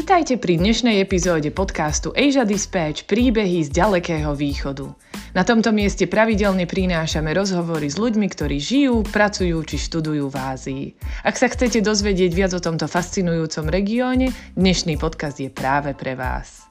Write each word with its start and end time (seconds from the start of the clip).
Vítajte 0.00 0.40
pri 0.40 0.56
dnešnej 0.56 0.96
epizóde 1.04 1.52
podcastu 1.52 2.08
Asia 2.16 2.48
Dispatch 2.48 3.04
príbehy 3.04 3.68
z 3.68 3.84
ďalekého 3.84 4.32
východu. 4.32 4.88
Na 5.36 5.44
tomto 5.44 5.76
mieste 5.76 6.08
pravidelne 6.08 6.64
prinášame 6.64 7.28
rozhovory 7.36 7.92
s 7.92 8.00
ľuďmi, 8.00 8.24
ktorí 8.32 8.56
žijú, 8.56 9.04
pracujú 9.04 9.60
či 9.60 9.76
študujú 9.76 10.32
v 10.32 10.36
Ázii. 10.40 10.84
Ak 11.20 11.36
sa 11.36 11.52
chcete 11.52 11.84
dozvedieť 11.84 12.32
viac 12.32 12.56
o 12.56 12.64
tomto 12.64 12.88
fascinujúcom 12.88 13.68
regióne, 13.68 14.32
dnešný 14.56 14.96
podcast 14.96 15.36
je 15.36 15.52
práve 15.52 15.92
pre 15.92 16.16
vás. 16.16 16.69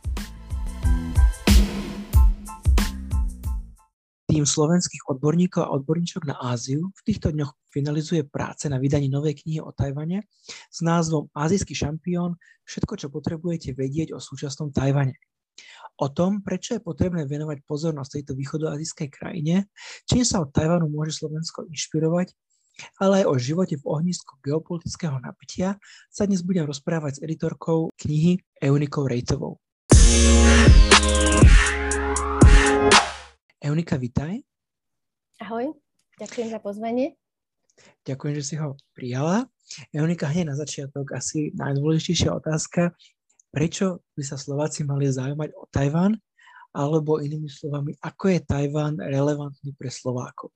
Tým 4.39 4.47
slovenských 4.47 5.11
odborníkov 5.11 5.67
a 5.67 5.75
odborníčok 5.75 6.23
na 6.23 6.39
Áziu 6.39 6.95
v 6.95 7.01
týchto 7.03 7.35
dňoch 7.35 7.59
finalizuje 7.75 8.23
práce 8.23 8.71
na 8.71 8.79
vydaní 8.79 9.11
novej 9.11 9.35
knihy 9.43 9.59
o 9.59 9.75
Tajvane 9.75 10.31
s 10.71 10.79
názvom 10.79 11.27
Ázijský 11.35 11.75
šampión– 11.75 12.39
všetko, 12.63 12.93
čo 12.95 13.07
potrebujete 13.11 13.75
vedieť 13.75 14.15
o 14.15 14.23
súčasnom 14.23 14.71
Tajvane. 14.71 15.19
O 15.99 16.07
tom, 16.07 16.39
prečo 16.39 16.79
je 16.79 16.79
potrebné 16.79 17.27
venovať 17.27 17.67
pozornosť 17.67 18.23
tejto 18.23 18.39
východoazijskej 18.39 19.11
krajine, 19.11 19.67
čím 20.07 20.23
sa 20.23 20.39
od 20.39 20.55
Tajvanu 20.55 20.87
môže 20.87 21.19
Slovensko 21.19 21.67
inšpirovať, 21.67 22.31
ale 23.03 23.27
aj 23.27 23.35
o 23.35 23.35
živote 23.35 23.75
v 23.75 23.91
ohnisku 23.91 24.39
geopolitického 24.39 25.19
napätia 25.19 25.75
sa 26.07 26.23
dnes 26.23 26.47
budem 26.47 26.63
rozprávať 26.63 27.19
s 27.19 27.23
editorkou 27.27 27.91
knihy 27.99 28.39
Eunikou 28.63 29.03
Rejtovou. 29.03 29.59
Eunika, 33.69 34.01
vitaj. 34.01 34.41
Ahoj, 35.45 35.77
ďakujem 36.17 36.49
za 36.49 36.57
pozvanie. 36.57 37.13
Ďakujem, 38.01 38.33
že 38.41 38.43
si 38.43 38.55
ho 38.57 38.73
prijala. 38.97 39.45
Eunika, 39.93 40.25
hneď 40.25 40.49
na 40.49 40.57
začiatok 40.57 41.13
asi 41.13 41.53
najdôležitejšia 41.53 42.33
otázka. 42.33 42.97
Prečo 43.53 44.01
by 44.17 44.25
sa 44.25 44.41
Slováci 44.41 44.89
mali 44.89 45.05
zaujímať 45.13 45.53
o 45.53 45.69
Tajván? 45.69 46.17
Alebo 46.73 47.21
inými 47.21 47.45
slovami, 47.45 47.93
ako 48.01 48.33
je 48.33 48.39
Tajván 48.41 48.97
relevantný 48.97 49.77
pre 49.77 49.93
Slovákov? 49.93 50.49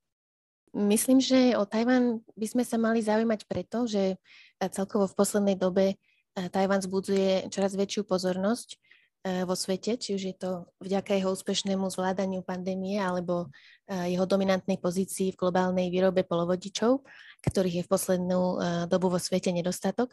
Myslím, 0.74 1.22
že 1.22 1.54
o 1.54 1.70
Tajván 1.70 2.18
by 2.34 2.48
sme 2.50 2.66
sa 2.66 2.82
mali 2.82 3.06
zaujímať 3.06 3.46
preto, 3.46 3.86
že 3.86 4.18
celkovo 4.58 5.06
v 5.06 5.18
poslednej 5.22 5.54
dobe 5.54 5.86
eh, 5.94 6.50
Tajván 6.50 6.82
zbudzuje 6.82 7.46
čoraz 7.54 7.78
väčšiu 7.78 8.10
pozornosť 8.10 8.82
vo 9.24 9.56
svete, 9.56 9.96
či 9.96 10.20
už 10.20 10.22
je 10.22 10.36
to 10.36 10.52
vďaka 10.84 11.16
jeho 11.16 11.32
úspešnému 11.32 11.88
zvládaniu 11.88 12.44
pandémie 12.44 13.00
alebo 13.00 13.48
e, 13.88 14.12
jeho 14.12 14.28
dominantnej 14.28 14.76
pozícii 14.84 15.32
v 15.32 15.40
globálnej 15.40 15.88
výrobe 15.88 16.28
polovodičov, 16.28 17.08
ktorých 17.40 17.76
je 17.80 17.84
v 17.88 17.92
poslednú 17.92 18.42
e, 18.44 18.56
dobu 18.92 19.08
vo 19.08 19.20
svete 19.24 19.56
nedostatok, 19.56 20.12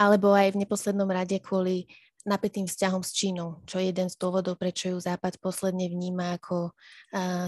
alebo 0.00 0.32
aj 0.32 0.56
v 0.56 0.64
neposlednom 0.64 1.12
rade 1.12 1.36
kvôli 1.44 1.92
napätým 2.24 2.64
vzťahom 2.64 3.04
s 3.04 3.12
Čínou, 3.12 3.60
čo 3.68 3.84
je 3.84 3.92
jeden 3.92 4.08
z 4.08 4.16
dôvodov, 4.16 4.56
prečo 4.56 4.88
ju 4.88 4.96
Západ 4.96 5.40
posledne 5.40 5.88
vníma 5.88 6.36
ako 6.36 6.76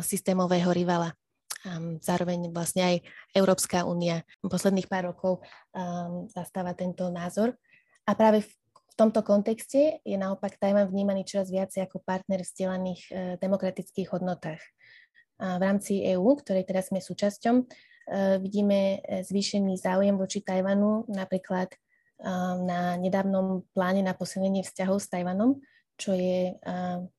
systémového 0.00 0.72
rivala. 0.72 1.12
Zároveň 2.00 2.48
vlastne 2.48 2.82
aj 2.86 2.96
Európska 3.36 3.84
únia 3.84 4.24
posledných 4.40 4.88
pár 4.88 5.12
rokov 5.12 5.44
zastáva 6.32 6.72
tento 6.72 7.12
názor. 7.12 7.52
A 8.08 8.16
práve 8.16 8.46
v 8.90 8.94
tomto 8.98 9.22
kontexte 9.22 10.02
je 10.02 10.16
naopak 10.18 10.58
Tajvan 10.58 10.90
vnímaný 10.90 11.22
čoraz 11.22 11.48
viacej 11.48 11.86
ako 11.86 12.02
partner 12.02 12.42
v 12.42 12.50
stielaných 12.50 13.02
e, 13.08 13.12
demokratických 13.38 14.10
hodnotách. 14.10 14.60
A 15.40 15.56
v 15.56 15.62
rámci 15.62 16.04
EÚ, 16.04 16.36
ktorej 16.42 16.68
teraz 16.68 16.90
sme 16.90 16.98
súčasťou, 16.98 17.54
e, 17.56 17.64
vidíme 18.42 18.98
e, 19.00 19.22
zvýšený 19.22 19.78
záujem 19.78 20.18
voči 20.18 20.42
Tajvanu, 20.42 21.06
napríklad 21.08 21.70
na 22.68 23.00
nedávnom 23.00 23.64
pláne 23.72 24.04
na 24.04 24.12
posilnenie 24.12 24.60
vzťahov 24.60 25.00
s 25.00 25.08
Tajvanom, 25.08 25.56
čo 25.96 26.12
je 26.12 26.52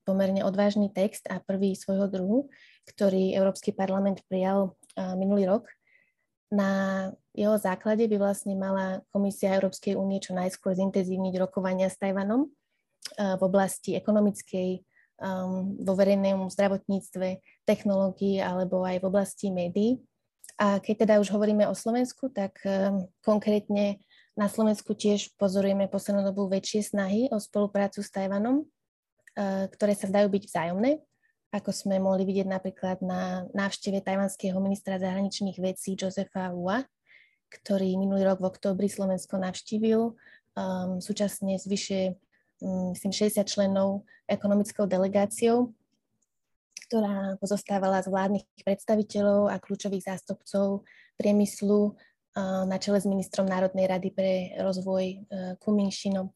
pomerne 0.06 0.46
odvážny 0.46 0.94
text 0.94 1.26
a 1.26 1.42
prvý 1.42 1.74
svojho 1.74 2.06
druhu, 2.06 2.54
ktorý 2.86 3.34
Európsky 3.34 3.74
parlament 3.74 4.22
prijal 4.30 4.78
minulý 5.18 5.50
rok 5.50 5.66
na 6.52 6.70
jeho 7.32 7.56
základe 7.56 8.04
by 8.12 8.18
vlastne 8.20 8.60
mala 8.60 9.00
Komisia 9.10 9.56
Európskej 9.56 9.96
únie 9.96 10.20
čo 10.20 10.36
najskôr 10.36 10.76
zintenzívniť 10.76 11.40
rokovania 11.40 11.88
s 11.88 11.96
Tajvanom 11.96 12.46
eh, 12.46 13.40
v 13.40 13.42
oblasti 13.42 13.96
ekonomickej, 13.96 14.70
ehm, 15.24 15.80
vo 15.80 15.94
verejnom 15.96 16.52
zdravotníctve, 16.52 17.40
technológií 17.64 18.44
alebo 18.44 18.84
aj 18.84 19.00
v 19.00 19.08
oblasti 19.08 19.48
médií. 19.48 20.04
A 20.60 20.78
keď 20.84 21.08
teda 21.08 21.14
už 21.24 21.32
hovoríme 21.32 21.66
o 21.72 21.74
Slovensku, 21.74 22.28
tak 22.28 22.60
ehm, 22.68 23.08
konkrétne 23.24 24.04
na 24.36 24.52
Slovensku 24.52 24.92
tiež 24.92 25.32
pozorujeme 25.40 25.88
poslednú 25.88 26.28
dobu 26.28 26.52
väčšie 26.52 26.84
snahy 26.84 27.22
o 27.32 27.40
spoluprácu 27.40 28.04
s 28.04 28.12
Tajvanom, 28.12 28.68
eh, 29.40 29.72
ktoré 29.72 29.96
sa 29.96 30.12
zdajú 30.12 30.28
byť 30.28 30.44
vzájomné 30.52 31.00
ako 31.52 31.76
sme 31.76 32.00
mohli 32.00 32.24
vidieť 32.24 32.48
napríklad 32.48 33.04
na 33.04 33.44
návšteve 33.52 34.00
tajvanského 34.00 34.56
ministra 34.64 34.96
zahraničných 34.96 35.60
vecí 35.60 36.00
Josefa 36.00 36.56
Hua, 36.56 36.88
ktorý 37.52 38.00
minulý 38.00 38.24
rok 38.24 38.40
v 38.40 38.50
oktobri 38.56 38.88
Slovensko 38.88 39.36
navštívil, 39.36 40.16
um, 40.56 41.04
súčasne 41.04 41.60
s 41.60 41.68
vyše 41.68 42.16
um, 42.64 42.96
myslím, 42.96 43.12
60 43.12 43.44
členov 43.44 44.08
ekonomickou 44.32 44.88
delegáciou, 44.88 45.76
ktorá 46.88 47.36
pozostávala 47.44 48.00
z 48.00 48.08
vládnych 48.08 48.48
predstaviteľov 48.64 49.52
a 49.52 49.60
kľúčových 49.60 50.08
zástupcov 50.08 50.88
priemyslu 51.20 51.92
uh, 51.92 52.64
na 52.64 52.80
čele 52.80 53.04
s 53.04 53.08
ministrom 53.08 53.44
Národnej 53.44 53.92
rady 53.92 54.10
pre 54.16 54.56
rozvoj 54.56 55.04
uh, 55.04 55.20
Kuminšinom. 55.60 56.32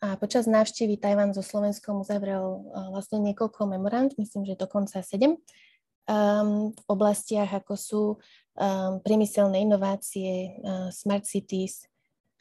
A 0.00 0.16
počas 0.16 0.48
návštevy 0.48 0.96
Tajvan 0.96 1.36
so 1.36 1.44
Slovenskom 1.44 2.00
uzavrel 2.00 2.40
uh, 2.40 2.88
vlastne 2.88 3.20
niekoľko 3.20 3.68
memorand, 3.68 4.16
myslím, 4.16 4.48
že 4.48 4.56
dokonca 4.56 5.04
sedem, 5.04 5.36
um, 6.08 6.72
v 6.72 6.82
oblastiach, 6.88 7.52
ako 7.52 7.74
sú 7.76 8.02
um, 8.16 8.96
priemyselné 9.04 9.60
inovácie, 9.60 10.56
uh, 10.64 10.88
smart 10.88 11.28
cities, 11.28 11.84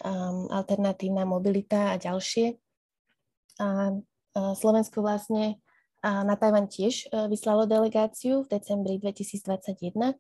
um, 0.08 0.48
alternatívna 0.48 1.28
mobilita 1.28 1.92
a 1.92 2.00
ďalšie. 2.00 2.56
A 3.60 3.68
uh, 3.92 4.54
Slovensko 4.56 5.04
vlastne 5.04 5.60
uh, 6.00 6.24
na 6.24 6.40
Tajvan 6.40 6.72
tiež 6.72 7.12
uh, 7.12 7.28
vyslalo 7.28 7.68
delegáciu 7.68 8.48
v 8.48 8.56
decembri 8.56 8.96
2021 9.04 10.16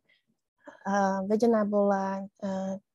vedená 1.30 1.66
bola 1.68 2.28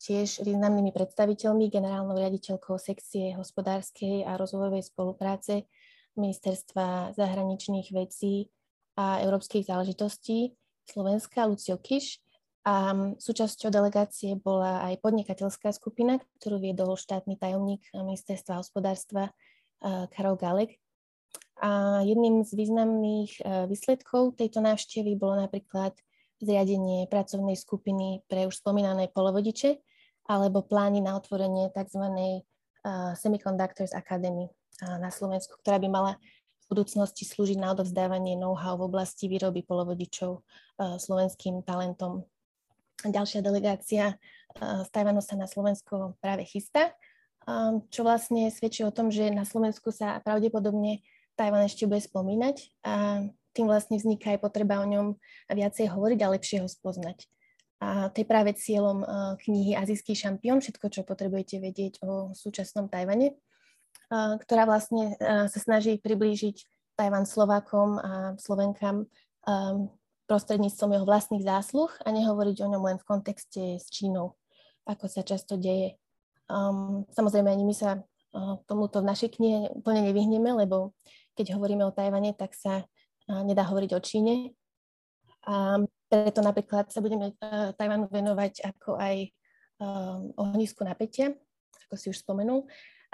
tiež 0.01 0.43
významnými 0.43 0.91
predstaviteľmi, 0.91 1.73
generálnou 1.73 2.19
riaditeľkou 2.19 2.79
sekcie 2.79 3.35
hospodárskej 3.39 4.25
a 4.27 4.39
rozvojovej 4.39 4.85
spolupráce 4.87 5.67
Ministerstva 6.15 7.17
zahraničných 7.19 7.91
vecí 7.91 8.51
a 8.95 9.19
európskych 9.23 9.67
záležitostí 9.67 10.55
Slovenska, 10.87 11.49
Lucio 11.51 11.81
Kiš. 11.81 12.23
A 12.65 12.97
súčasťou 13.21 13.69
delegácie 13.69 14.41
bola 14.41 14.89
aj 14.89 15.05
podnikateľská 15.05 15.69
skupina, 15.77 16.17
ktorú 16.41 16.65
viedol 16.65 16.97
štátny 16.97 17.37
tajomník 17.37 17.93
Ministerstva 17.93 18.65
hospodárstva 18.65 19.37
Karol 19.85 20.41
Galek. 20.41 20.81
A 21.61 22.01
jedným 22.09 22.41
z 22.41 22.57
významných 22.57 23.45
výsledkov 23.69 24.41
tejto 24.41 24.65
návštevy 24.65 25.13
bolo 25.13 25.45
napríklad 25.45 25.93
zriadenie 26.43 27.07
pracovnej 27.11 27.55
skupiny 27.59 28.23
pre 28.27 28.47
už 28.49 28.59
spomínané 28.59 29.11
polovodiče 29.11 29.79
alebo 30.27 30.65
plány 30.65 31.05
na 31.05 31.21
otvorenie 31.21 31.69
tzv. 31.71 32.01
Semiconductors 33.17 33.97
Academy 33.97 34.49
na 34.81 35.09
Slovensku, 35.09 35.57
ktorá 35.61 35.81
by 35.81 35.89
mala 35.89 36.13
v 36.65 36.81
budúcnosti 36.81 37.29
slúžiť 37.29 37.61
na 37.61 37.73
odovzdávanie 37.77 38.37
know-how 38.41 38.81
v 38.81 38.89
oblasti 38.89 39.29
výroby 39.29 39.65
polovodičov 39.65 40.41
slovenským 40.81 41.61
talentom. 41.65 42.25
Ďalšia 43.05 43.45
delegácia 43.45 44.17
z 44.57 44.89
Tajvanu 44.89 45.21
sa 45.21 45.37
na 45.37 45.45
Slovensko 45.45 46.17
práve 46.25 46.49
chystá, 46.49 46.97
čo 47.93 48.01
vlastne 48.01 48.49
svedčí 48.49 48.81
o 48.85 48.93
tom, 48.93 49.13
že 49.13 49.29
na 49.29 49.45
Slovensku 49.45 49.93
sa 49.93 50.21
pravdepodobne 50.25 51.05
Tajvan 51.37 51.69
ešte 51.69 51.85
bude 51.85 52.01
spomínať 52.01 52.73
tým 53.55 53.71
vlastne 53.71 53.97
vzniká 53.97 54.35
aj 54.35 54.43
potreba 54.43 54.83
o 54.83 54.87
ňom 54.87 55.15
viacej 55.49 55.95
hovoriť 55.95 56.19
a 56.27 56.33
lepšie 56.35 56.59
ho 56.61 56.69
spoznať. 56.69 57.31
A 57.79 58.11
to 58.11 58.21
je 58.21 58.27
práve 58.27 58.51
cieľom 58.59 59.07
knihy 59.45 59.79
Azijský 59.79 60.17
šampión, 60.17 60.59
všetko, 60.59 60.87
čo 60.91 61.01
potrebujete 61.07 61.63
vedieť 61.63 62.03
o 62.03 62.33
súčasnom 62.33 62.89
Tajvane, 62.89 63.37
ktorá 64.13 64.65
vlastne 64.65 65.15
sa 65.21 65.59
snaží 65.61 66.01
priblížiť 66.01 66.57
Tajvan 66.97 67.29
Slovákom 67.29 67.99
a 68.01 68.13
Slovenkám 68.41 69.05
prostredníctvom 70.25 70.97
jeho 70.97 71.05
vlastných 71.05 71.45
zásluh 71.45 71.93
a 72.01 72.09
nehovoriť 72.09 72.57
o 72.65 72.71
ňom 72.73 72.83
len 72.89 72.97
v 72.97 73.05
kontexte 73.05 73.77
s 73.77 73.93
Čínou, 73.93 74.33
ako 74.89 75.05
sa 75.05 75.21
často 75.21 75.61
deje. 75.61 76.01
Um, 76.49 77.05
samozrejme, 77.13 77.53
ani 77.53 77.65
my 77.69 77.75
sa 77.77 78.01
uh, 78.01 78.57
tomuto 78.65 79.05
v 79.05 79.09
našej 79.13 79.37
knihe 79.37 79.59
úplne 79.77 80.01
nevyhneme, 80.09 80.57
lebo 80.65 80.97
keď 81.37 81.61
hovoríme 81.61 81.85
o 81.85 81.93
Tajvane, 81.93 82.33
tak 82.33 82.57
sa 82.57 82.89
nedá 83.29 83.65
hovoriť 83.65 83.91
o 83.97 84.01
Číne. 84.01 84.35
A 85.45 85.81
preto 86.09 86.41
napríklad 86.41 86.89
sa 86.89 87.05
budeme 87.05 87.37
e, 87.37 87.75
Tajvanu 87.77 88.09
venovať 88.09 88.65
ako 88.65 88.97
aj 88.97 89.17
e, 89.25 89.29
ohnisku 90.41 90.81
napätia, 90.87 91.37
ako 91.89 91.95
si 92.01 92.07
už 92.09 92.25
spomenul, 92.25 92.65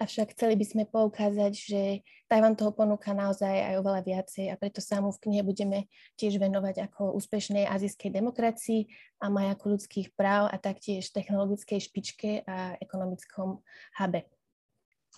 avšak 0.00 0.32
chceli 0.32 0.56
by 0.56 0.64
sme 0.64 0.84
poukázať, 0.88 1.52
že 1.52 1.82
Tajvan 2.24 2.56
toho 2.56 2.72
ponúka 2.72 3.12
naozaj 3.12 3.52
aj 3.52 3.74
oveľa 3.84 4.00
viacej 4.06 4.46
a 4.48 4.56
preto 4.56 4.80
sa 4.80 5.04
mu 5.04 5.12
v 5.12 5.22
knihe 5.28 5.42
budeme 5.44 5.92
tiež 6.16 6.40
venovať 6.40 6.88
ako 6.88 7.12
úspešnej 7.20 7.68
azijskej 7.68 8.08
demokracii 8.08 8.88
a 9.20 9.28
majaku 9.28 9.76
ľudských 9.76 10.16
práv 10.16 10.48
a 10.48 10.56
taktiež 10.56 11.12
technologickej 11.12 11.78
špičke 11.84 12.30
a 12.48 12.80
ekonomickom 12.80 13.60
habe. 14.00 14.24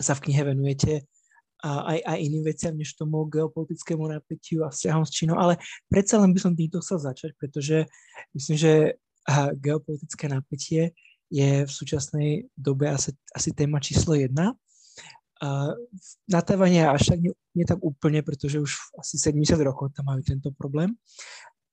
Sa 0.02 0.18
v 0.18 0.28
knihe 0.28 0.42
venujete 0.50 1.06
aj, 1.62 1.98
aj 2.02 2.18
iným 2.18 2.42
veciam, 2.42 2.74
než 2.74 2.98
tomu 2.98 3.22
geopolitickému 3.30 4.02
napätiu 4.10 4.66
a 4.66 4.74
vzťahom 4.74 5.06
s 5.06 5.14
Čínou, 5.14 5.38
ale 5.38 5.62
predsa 5.86 6.18
len 6.18 6.34
by 6.34 6.40
som 6.42 6.58
týmto 6.58 6.82
chcel 6.82 6.98
začať, 6.98 7.30
pretože 7.38 7.86
myslím, 8.34 8.56
že 8.58 8.72
geopolitické 9.62 10.26
napätie 10.26 10.90
je 11.32 11.64
v 11.64 11.70
súčasnej 11.70 12.50
dobe 12.52 12.92
asi, 12.92 13.16
asi 13.32 13.56
téma 13.56 13.80
číslo 13.80 14.12
jedna. 14.12 14.52
Uh, 15.42 15.74
na 16.30 16.38
Tajvane 16.38 16.86
až 16.86 17.14
tak 17.14 17.18
nie, 17.18 17.34
nie 17.56 17.66
tak 17.66 17.82
úplne, 17.82 18.22
pretože 18.22 18.62
už 18.62 18.78
asi 18.94 19.18
70 19.18 19.58
rokov 19.66 19.90
tam 19.90 20.06
majú 20.06 20.22
tento 20.22 20.54
problém, 20.54 20.94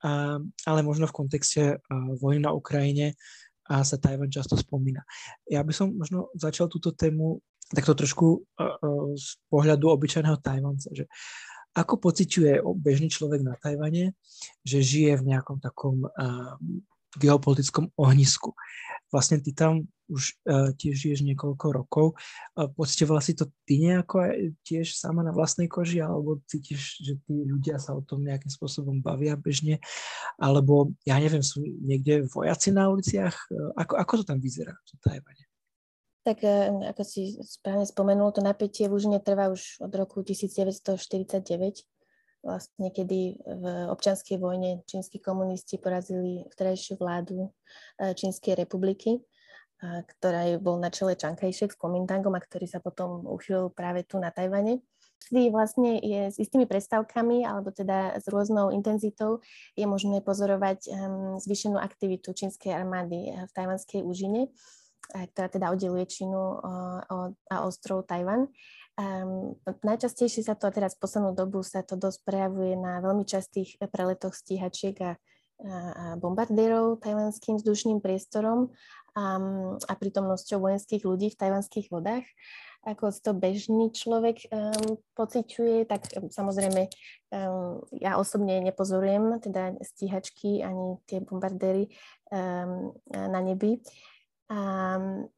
uh, 0.01 0.41
ale 0.65 0.79
možno 0.81 1.05
v 1.05 1.13
kontexte 1.13 1.77
vojny 2.17 2.41
na 2.41 2.49
Ukrajine 2.49 3.13
uh, 3.13 3.85
sa 3.85 4.01
Tajvan 4.01 4.33
často 4.33 4.57
spomína. 4.57 5.05
Ja 5.45 5.61
by 5.61 5.69
som 5.69 5.93
možno 5.93 6.33
začal 6.33 6.65
túto 6.65 6.97
tému 6.97 7.45
takto 7.69 7.93
trošku 7.93 8.27
uh, 8.41 8.77
uh, 8.81 9.13
z 9.13 9.37
pohľadu 9.47 9.89
obyčajného 9.93 10.37
Tajvanca, 10.41 10.89
že 10.93 11.05
ako 11.77 12.01
pociťuje 12.01 12.65
bežný 12.81 13.13
človek 13.13 13.45
na 13.45 13.53
Tajvane, 13.53 14.17
že 14.65 14.81
žije 14.81 15.21
v 15.21 15.27
nejakom 15.33 15.61
takom 15.61 16.01
uh, 16.05 16.57
geopolitickom 17.17 17.93
ohnisku. 17.97 18.53
Vlastne 19.09 19.41
ty 19.41 19.53
tam 19.57 19.89
už 20.09 20.37
tiež 20.77 20.93
žiješ 20.97 21.19
niekoľko 21.25 21.65
rokov. 21.73 22.17
Uh, 22.57 22.69
si 23.21 23.33
to 23.33 23.49
ty 23.65 23.81
nejako 23.81 24.25
tiež 24.65 24.93
sama 24.97 25.21
na 25.25 25.33
vlastnej 25.33 25.65
koži, 25.69 26.01
alebo 26.01 26.41
cítiš, 26.49 27.01
že 27.01 27.17
tí 27.25 27.45
ľudia 27.45 27.81
sa 27.81 27.97
o 27.97 28.01
tom 28.01 28.25
nejakým 28.25 28.49
spôsobom 28.49 29.01
bavia 29.01 29.33
bežne, 29.33 29.81
alebo 30.37 30.93
ja 31.05 31.17
neviem, 31.17 31.41
sú 31.41 31.61
niekde 31.61 32.25
vojaci 32.29 32.69
na 32.69 32.89
uliciach? 32.89 33.37
Ako, 33.77 33.93
ako 33.97 34.13
to 34.21 34.23
tam 34.29 34.37
vyzerá 34.41 34.73
v 34.73 35.01
Tajvane? 35.01 35.48
Tak 36.29 36.45
ako 36.93 37.01
si 37.01 37.41
správne 37.41 37.89
spomenul, 37.89 38.29
to 38.29 38.45
napätie 38.45 38.85
v 38.85 39.01
Užine 39.01 39.17
trvá 39.17 39.49
už 39.49 39.81
od 39.81 39.89
roku 39.97 40.21
1949 40.21 41.89
vlastne 42.45 42.87
kedy 42.93 43.41
v 43.41 43.63
občianskej 43.91 44.37
vojne 44.39 44.85
čínsky 44.87 45.19
komunisti 45.19 45.75
porazili 45.75 46.47
vtedajšiu 46.53 46.95
vládu 46.95 47.49
e, 47.99 48.15
Čínskej 48.15 48.55
republiky, 48.55 49.19
ktorá 49.79 50.59
bol 50.59 50.75
na 50.79 50.91
čele 50.91 51.15
Chiang 51.15 51.39
Kai-shek 51.39 51.71
s 51.71 51.79
Kuomintangom 51.79 52.35
a 52.35 52.43
ktorý 52.43 52.67
sa 52.67 52.83
potom 52.83 53.23
uchylil 53.23 53.71
práve 53.71 54.03
tu 54.03 54.19
na 54.19 54.27
Tajvane. 54.27 54.83
Vždy 55.19 55.51
vlastne 55.51 55.99
je 55.99 56.31
s 56.31 56.39
istými 56.39 56.63
prestávkami, 56.63 57.43
alebo 57.43 57.75
teda 57.75 58.19
s 58.19 58.27
rôznou 58.31 58.71
intenzitou 58.71 59.43
je 59.75 59.83
možné 59.83 60.23
pozorovať 60.23 60.87
um, 60.87 61.35
zvýšenú 61.39 61.75
aktivitu 61.75 62.31
čínskej 62.31 62.71
armády 62.75 63.31
e, 63.31 63.47
v 63.47 63.51
tajvanskej 63.51 64.03
úžine, 64.03 64.51
ktorá 65.09 65.47
teda 65.49 65.73
oddeluje 65.73 66.05
Čínu 66.05 66.61
a 67.49 67.55
ostrov 67.65 68.05
Tajvan. 68.05 68.51
Um, 68.99 69.55
najčastejšie 69.63 70.43
sa 70.43 70.59
to, 70.59 70.67
a 70.67 70.75
teraz 70.75 70.91
poslednú 70.91 71.31
dobu 71.31 71.63
sa 71.63 71.87
to 71.87 71.95
dosť 71.95 72.19
prejavuje 72.27 72.75
na 72.75 72.99
veľmi 72.99 73.23
častých 73.23 73.79
preletoch 73.79 74.35
stíhačiek 74.35 74.99
a, 74.99 75.11
a 75.15 76.19
bombardérov 76.19 76.99
tajvanským 76.99 77.63
vzdušným 77.63 78.03
priestorom 78.03 78.75
um, 79.15 79.79
a 79.79 79.93
prítomnosťou 79.95 80.59
vojenských 80.59 81.07
ľudí 81.07 81.31
v 81.31 81.39
tajvanských 81.39 81.87
vodách. 81.87 82.27
Ako 82.83 83.11
to 83.15 83.31
bežný 83.31 83.91
človek 83.95 84.51
um, 84.51 84.99
pociťuje, 85.15 85.87
tak 85.87 86.03
um, 86.19 86.27
samozrejme 86.27 86.91
um, 87.31 87.79
ja 88.03 88.19
osobne 88.19 88.59
nepozorujem 88.59 89.39
teda 89.39 89.79
stíhačky 89.79 90.59
ani 90.59 90.99
tie 91.07 91.23
bombardéry 91.23 91.87
um, 92.35 92.91
na 93.07 93.39
nebi. 93.39 93.79
Um, 94.49 95.29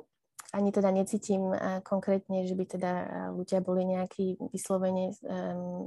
ani 0.51 0.71
teda 0.71 0.91
necítim 0.91 1.51
eh, 1.51 1.79
konkrétne, 1.83 2.43
že 2.43 2.55
by 2.59 2.65
teda 2.67 2.91
eh, 2.91 3.05
ľudia 3.31 3.63
boli 3.63 3.87
nejakí 3.87 4.39
vyslovene 4.51 5.15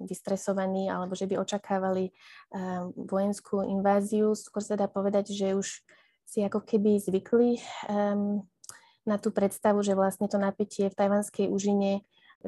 vystresovaní 0.09 0.89
alebo 0.89 1.13
že 1.13 1.29
by 1.29 1.41
očakávali 1.41 2.13
vojenskú 2.97 3.65
inváziu. 3.65 4.33
Skôr 4.33 4.65
sa 4.65 4.77
dá 4.77 4.89
povedať, 4.89 5.33
že 5.37 5.53
už 5.57 5.85
si 6.25 6.41
ako 6.41 6.65
keby 6.65 6.97
zvykli 6.97 7.61
na 9.05 9.17
tú 9.21 9.29
predstavu, 9.29 9.85
že 9.85 9.93
vlastne 9.93 10.25
to 10.33 10.41
napätie 10.41 10.89
v 10.89 10.97
tajvanskej 10.97 11.53
úžine 11.53 12.01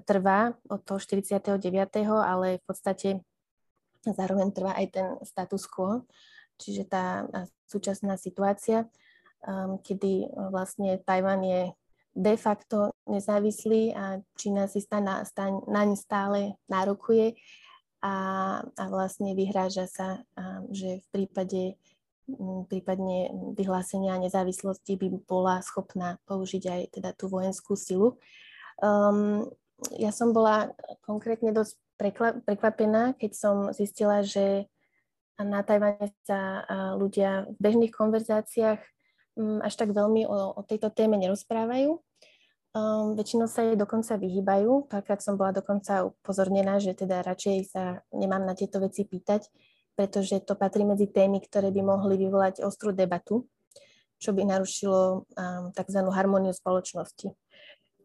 trvá 0.08 0.56
od 0.68 0.80
toho 0.84 1.00
49., 1.00 1.60
ale 2.08 2.60
v 2.60 2.64
podstate 2.64 3.08
zároveň 4.04 4.52
trvá 4.52 4.72
aj 4.76 4.86
ten 4.92 5.08
status 5.24 5.64
quo, 5.68 6.04
čiže 6.60 6.88
tá 6.88 7.28
súčasná 7.68 8.16
situácia, 8.16 8.88
kedy 9.82 10.26
vlastne 10.50 10.98
Tajvan 11.06 11.42
je 11.46 11.62
de 12.16 12.34
facto 12.40 12.96
nezávislí 13.06 13.92
a 13.92 14.18
Čína 14.34 14.66
si 14.66 14.80
na, 14.90 15.22
naň 15.68 15.88
stále 16.00 16.56
nárokuje 16.66 17.36
a, 18.00 18.14
a 18.64 18.84
vlastne 18.88 19.36
vyhráža 19.36 19.84
sa, 19.86 20.24
a, 20.34 20.64
že 20.72 21.04
v 21.04 21.06
prípade 21.12 21.62
prípadne 22.66 23.30
vyhlásenia 23.54 24.18
nezávislosti 24.18 24.98
by 24.98 25.08
bola 25.30 25.62
schopná 25.62 26.18
použiť 26.26 26.64
aj 26.66 26.82
teda 26.98 27.10
tú 27.14 27.30
vojenskú 27.30 27.78
silu. 27.78 28.18
Um, 28.82 29.46
ja 29.94 30.10
som 30.10 30.34
bola 30.34 30.74
konkrétne 31.06 31.54
dosť 31.54 31.78
prekvapená, 32.42 33.14
keď 33.14 33.32
som 33.32 33.56
zistila, 33.70 34.26
že 34.26 34.66
na 35.36 35.60
Tajvane 35.60 36.12
sa 36.24 36.64
ľudia 36.96 37.44
v 37.44 37.56
bežných 37.60 37.92
konverzáciách 37.92 38.80
až 39.36 39.74
tak 39.76 39.92
veľmi 39.92 40.24
o, 40.24 40.56
o 40.56 40.62
tejto 40.64 40.88
téme 40.88 41.20
nerozprávajú. 41.20 42.00
Um, 42.76 43.16
väčšinou 43.16 43.48
sa 43.48 43.64
jej 43.64 43.76
dokonca 43.76 44.20
vyhýbajú. 44.20 44.88
Párkrát 44.92 45.20
som 45.24 45.40
bola 45.40 45.52
dokonca 45.52 46.12
upozornená, 46.12 46.76
že 46.76 46.92
teda 46.92 47.24
radšej 47.24 47.56
sa 47.72 48.04
nemám 48.12 48.44
na 48.44 48.52
tieto 48.52 48.84
veci 48.84 49.08
pýtať, 49.08 49.48
pretože 49.96 50.44
to 50.44 50.52
patrí 50.60 50.84
medzi 50.84 51.08
témy, 51.08 51.40
ktoré 51.40 51.72
by 51.72 51.80
mohli 51.80 52.20
vyvolať 52.20 52.60
ostrú 52.60 52.92
debatu, 52.92 53.48
čo 54.20 54.36
by 54.36 54.44
narušilo 54.44 55.24
um, 55.24 55.72
tzv. 55.72 56.00
harmóniu 56.12 56.52
spoločnosti, 56.52 57.32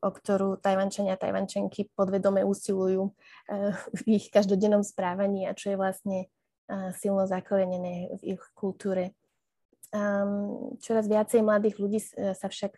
o 0.03 0.09
ktorú 0.11 0.55
Tajvančania 0.59 1.15
a 1.15 1.19
Tajvančanky 1.19 1.91
podvedome 1.91 2.47
usilujú 2.47 3.11
uh, 3.11 3.75
v 3.91 4.23
ich 4.23 4.31
každodennom 4.31 4.87
správaní 4.87 5.51
a 5.51 5.55
čo 5.55 5.75
je 5.75 5.77
vlastne 5.79 6.31
uh, 6.71 6.95
silno 6.95 7.27
zakorenené 7.27 8.07
v 8.23 8.39
ich 8.39 8.43
kultúre. 8.55 9.15
Um, 9.91 10.79
čoraz 10.79 11.11
viacej 11.11 11.43
mladých 11.43 11.75
ľudí 11.75 11.99
sa 12.15 12.47
však 12.47 12.71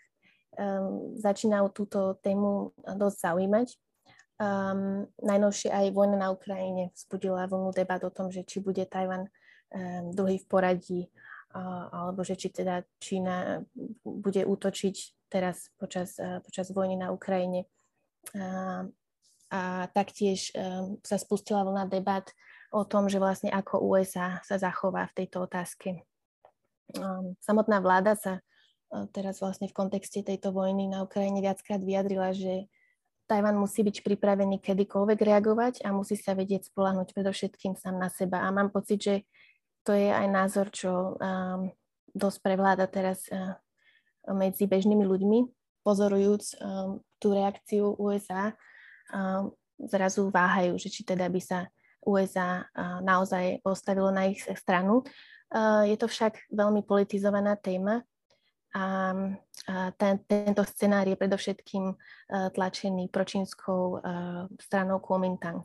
um, 0.58 1.14
začínajú 1.22 1.66
túto 1.70 2.18
tému 2.26 2.74
dosť 2.82 3.18
zaujímať. 3.30 3.68
Um, 4.42 5.06
najnovšie 5.22 5.70
aj 5.70 5.94
vojna 5.94 6.18
na 6.18 6.34
Ukrajine 6.34 6.90
vzbudila 6.98 7.46
vlnu 7.46 7.70
debat 7.70 8.02
o 8.02 8.10
tom, 8.10 8.34
že 8.34 8.42
či 8.42 8.66
bude 8.66 8.82
Tajvan 8.90 9.30
um, 9.30 10.10
druhý 10.10 10.42
v 10.42 10.50
poradí, 10.50 11.02
uh, 11.54 11.86
alebo 11.94 12.26
že 12.26 12.34
či 12.34 12.50
teda 12.50 12.82
Čína 12.98 13.62
bude 14.02 14.42
útočiť 14.42 15.30
teraz 15.30 15.70
počas, 15.78 16.18
uh, 16.18 16.42
počas 16.42 16.74
vojny 16.74 16.98
na 16.98 17.14
Ukrajine. 17.14 17.70
Uh, 18.34 18.90
a 19.54 19.86
taktiež 19.94 20.50
um, 20.58 20.98
sa 21.06 21.22
spustila 21.22 21.62
vlna 21.62 21.86
debat 21.86 22.26
o 22.74 22.82
tom, 22.90 23.06
že 23.06 23.22
vlastne 23.22 23.54
ako 23.54 23.86
USA 23.86 24.42
sa 24.42 24.58
zachová 24.58 25.06
v 25.14 25.24
tejto 25.24 25.46
otázke. 25.46 26.02
Samotná 27.42 27.82
vláda 27.82 28.14
sa 28.14 28.44
teraz 29.10 29.42
vlastne 29.42 29.66
v 29.66 29.74
kontexte 29.74 30.22
tejto 30.22 30.54
vojny 30.54 30.86
na 30.86 31.02
Ukrajine 31.02 31.42
viackrát 31.42 31.82
vyjadrila, 31.82 32.30
že 32.34 32.70
Tajvan 33.24 33.56
musí 33.56 33.82
byť 33.88 34.04
pripravený 34.04 34.60
kedykoľvek 34.60 35.20
reagovať 35.20 35.74
a 35.88 35.96
musí 35.96 36.20
sa 36.20 36.36
vedieť 36.36 36.70
spolahnuť 36.70 37.16
predovšetkým 37.16 37.74
sám 37.80 37.96
na 37.96 38.12
seba. 38.12 38.44
A 38.44 38.52
mám 38.52 38.70
pocit, 38.70 39.00
že 39.00 39.16
to 39.88 39.96
je 39.96 40.12
aj 40.12 40.28
názor, 40.28 40.68
čo 40.70 41.16
um, 41.16 41.72
dosť 42.12 42.40
prevláda 42.44 42.86
teraz 42.86 43.24
uh, 43.32 43.56
medzi 44.28 44.68
bežnými 44.68 45.08
ľuďmi, 45.08 45.40
pozorujúc 45.88 46.44
um, 46.60 47.00
tú 47.20 47.32
reakciu 47.32 47.96
USA, 47.96 48.52
um, 49.10 49.56
zrazu 49.80 50.28
váhajú, 50.28 50.76
že 50.76 50.92
či 50.92 51.08
teda 51.08 51.28
by 51.32 51.42
sa 51.42 51.68
USA 52.04 52.68
uh, 52.70 53.00
naozaj 53.00 53.64
postavilo 53.64 54.12
na 54.12 54.28
ich 54.28 54.44
stranu. 54.44 55.08
Uh, 55.54 55.86
je 55.86 55.98
to 56.02 56.10
však 56.10 56.50
veľmi 56.50 56.82
politizovaná 56.82 57.54
téma 57.62 58.02
a, 58.74 59.14
ten, 60.02 60.18
tento 60.26 60.66
scenár 60.66 61.06
je 61.06 61.14
predovšetkým 61.14 61.94
uh, 61.94 62.50
tlačený 62.50 63.14
pročínskou 63.14 63.82
uh, 64.02 64.50
stranou 64.58 64.98
Kuomintang, 64.98 65.62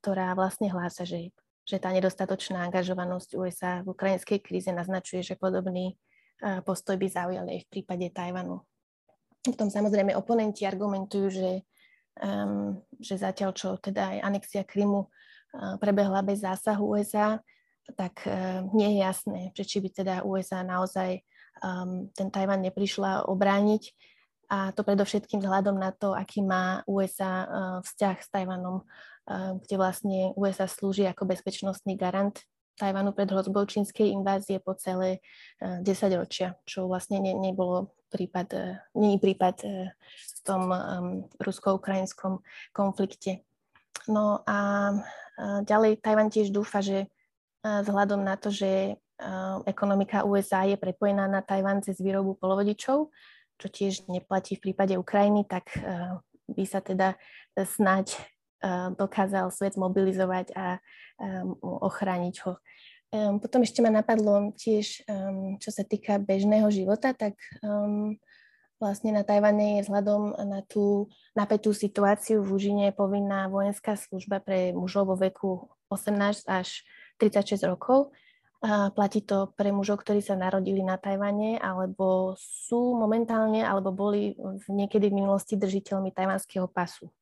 ktorá 0.00 0.32
vlastne 0.32 0.72
hlása, 0.72 1.04
že, 1.04 1.28
že 1.68 1.76
tá 1.76 1.92
nedostatočná 1.92 2.64
angažovanosť 2.64 3.28
USA 3.36 3.84
v 3.84 3.92
ukrajinskej 3.92 4.40
kríze 4.40 4.72
naznačuje, 4.72 5.20
že 5.20 5.36
podobný 5.36 6.00
postoj 6.66 6.98
by 6.98 7.06
zaujali 7.06 7.50
aj 7.54 7.60
v 7.62 7.70
prípade 7.70 8.10
Tajvanu. 8.10 8.64
Potom 9.44 9.68
samozrejme 9.68 10.16
oponenti 10.16 10.64
argumentujú, 10.64 11.28
že, 11.28 11.52
um, 12.24 12.80
že 12.96 13.20
zatiaľ, 13.20 13.52
čo 13.52 13.76
teda 13.76 14.16
aj 14.16 14.18
anexia 14.24 14.62
Krymu 14.64 15.04
uh, 15.04 15.76
prebehla 15.76 16.24
bez 16.24 16.40
zásahu 16.40 16.96
USA, 16.96 17.38
tak 17.92 18.24
uh, 18.24 18.64
nie 18.72 18.96
je 18.96 18.98
jasné, 19.04 19.40
či 19.52 19.78
by 19.84 19.88
teda 19.92 20.14
USA 20.24 20.64
naozaj 20.64 21.20
um, 21.60 22.08
ten 22.16 22.32
Tajvan 22.32 22.64
neprišla 22.64 23.28
obrániť. 23.28 23.92
A 24.48 24.72
to 24.76 24.84
predovšetkým 24.84 25.40
vzhľadom 25.40 25.80
na 25.80 25.92
to, 25.92 26.12
aký 26.12 26.44
má 26.44 26.84
USA 26.88 27.44
uh, 27.44 27.48
vzťah 27.84 28.16
s 28.20 28.28
Tajvanom, 28.32 28.84
uh, 28.84 29.56
kde 29.60 29.76
vlastne 29.76 30.18
USA 30.36 30.64
slúži 30.64 31.04
ako 31.08 31.28
bezpečnostný 31.28 31.96
garant 31.96 32.40
Tajvanu 32.74 33.14
pred 33.14 33.30
hrozbou 33.30 33.62
čínskej 33.62 34.10
invázie 34.10 34.58
po 34.58 34.74
celé 34.74 35.22
10 35.62 35.86
ročia, 36.18 36.58
čo 36.66 36.90
vlastne 36.90 37.22
ne, 37.22 37.30
nebolo 37.30 37.94
prípad, 38.10 38.48
e, 38.54 38.64
nie 38.98 39.18
prípad 39.18 39.56
e, 39.62 39.94
v 39.94 40.40
tom 40.42 40.62
um, 40.70 40.76
rusko-ukrajinskom 41.38 42.42
konflikte. 42.74 43.46
No 44.10 44.44
a 44.44 44.90
ďalej 45.64 46.04
Tajvan 46.04 46.28
tiež 46.28 46.52
dúfa, 46.52 46.84
že 46.84 47.08
vzhľadom 47.64 48.20
na 48.20 48.36
to, 48.36 48.52
že 48.52 49.00
ekonomika 49.64 50.28
USA 50.28 50.68
je 50.68 50.76
prepojená 50.76 51.24
na 51.24 51.40
Tajvan 51.40 51.80
cez 51.80 51.96
výrobu 51.96 52.36
polovodičov, 52.36 53.08
čo 53.56 53.66
tiež 53.70 54.10
neplatí 54.12 54.60
v 54.60 54.70
prípade 54.70 54.94
Ukrajiny, 55.00 55.48
tak 55.48 55.72
by 56.44 56.64
sa 56.68 56.84
teda 56.84 57.16
snáď 57.56 58.12
dokázal 58.98 59.48
svet 59.48 59.80
mobilizovať 59.80 60.52
a 60.52 60.82
ochrániť 61.62 62.36
ho. 62.44 62.58
Potom 63.38 63.62
ešte 63.62 63.78
ma 63.78 63.94
napadlo 63.94 64.50
tiež, 64.58 65.06
čo 65.62 65.70
sa 65.70 65.86
týka 65.86 66.18
bežného 66.18 66.66
života, 66.74 67.14
tak 67.14 67.38
vlastne 68.82 69.14
na 69.14 69.22
Tajvane 69.22 69.78
je 69.78 69.86
vzhľadom 69.86 70.34
na 70.50 70.60
tú 70.66 71.06
napätú 71.38 71.70
situáciu 71.70 72.42
v 72.42 72.50
Užine 72.50 72.86
povinná 72.90 73.46
vojenská 73.46 73.94
služba 73.94 74.42
pre 74.42 74.74
mužov 74.74 75.14
vo 75.14 75.16
veku 75.16 75.70
18 75.94 76.50
až 76.50 76.82
36 77.18 77.66
rokov. 77.66 78.14
A 78.64 78.88
platí 78.96 79.20
to 79.20 79.52
pre 79.60 79.68
mužov, 79.76 80.00
ktorí 80.00 80.24
sa 80.24 80.40
narodili 80.40 80.80
na 80.80 80.96
Tajvane 80.96 81.60
alebo 81.60 82.32
sú 82.40 82.96
momentálne 82.96 83.60
alebo 83.60 83.92
boli 83.92 84.32
v 84.40 84.66
niekedy 84.72 85.12
v 85.12 85.20
minulosti 85.20 85.60
držiteľmi 85.60 86.08
tajvanského 86.16 86.64
pasu. 86.64 87.12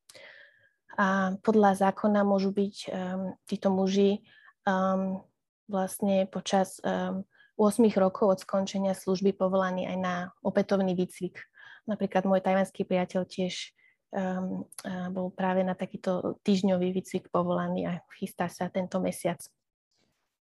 A 0.95 1.35
podľa 1.43 1.89
zákona 1.89 2.23
môžu 2.23 2.55
byť 2.55 2.77
um, 2.87 3.35
títo 3.51 3.75
muži 3.75 4.23
um, 4.69 5.25
vlastne 5.67 6.31
počas 6.31 6.79
um, 6.87 7.27
8 7.59 7.91
rokov 7.99 8.27
od 8.29 8.39
skončenia 8.45 8.95
služby 8.95 9.35
povolaný 9.35 9.89
aj 9.89 9.99
na 9.99 10.15
opätovný 10.47 10.95
výcvik. 10.95 11.43
Napríklad 11.91 12.23
môj 12.23 12.39
tajvanský 12.39 12.87
priateľ 12.87 13.27
tiež 13.27 13.75
um, 14.15 14.69
bol 15.11 15.35
práve 15.35 15.67
na 15.67 15.75
takýto 15.75 16.39
týždňový 16.47 16.93
výcvik 16.93 17.35
povolaný 17.35 17.89
a 17.89 17.93
chystá 18.15 18.47
sa 18.47 18.71
tento 18.71 19.03
mesiac. 19.03 19.43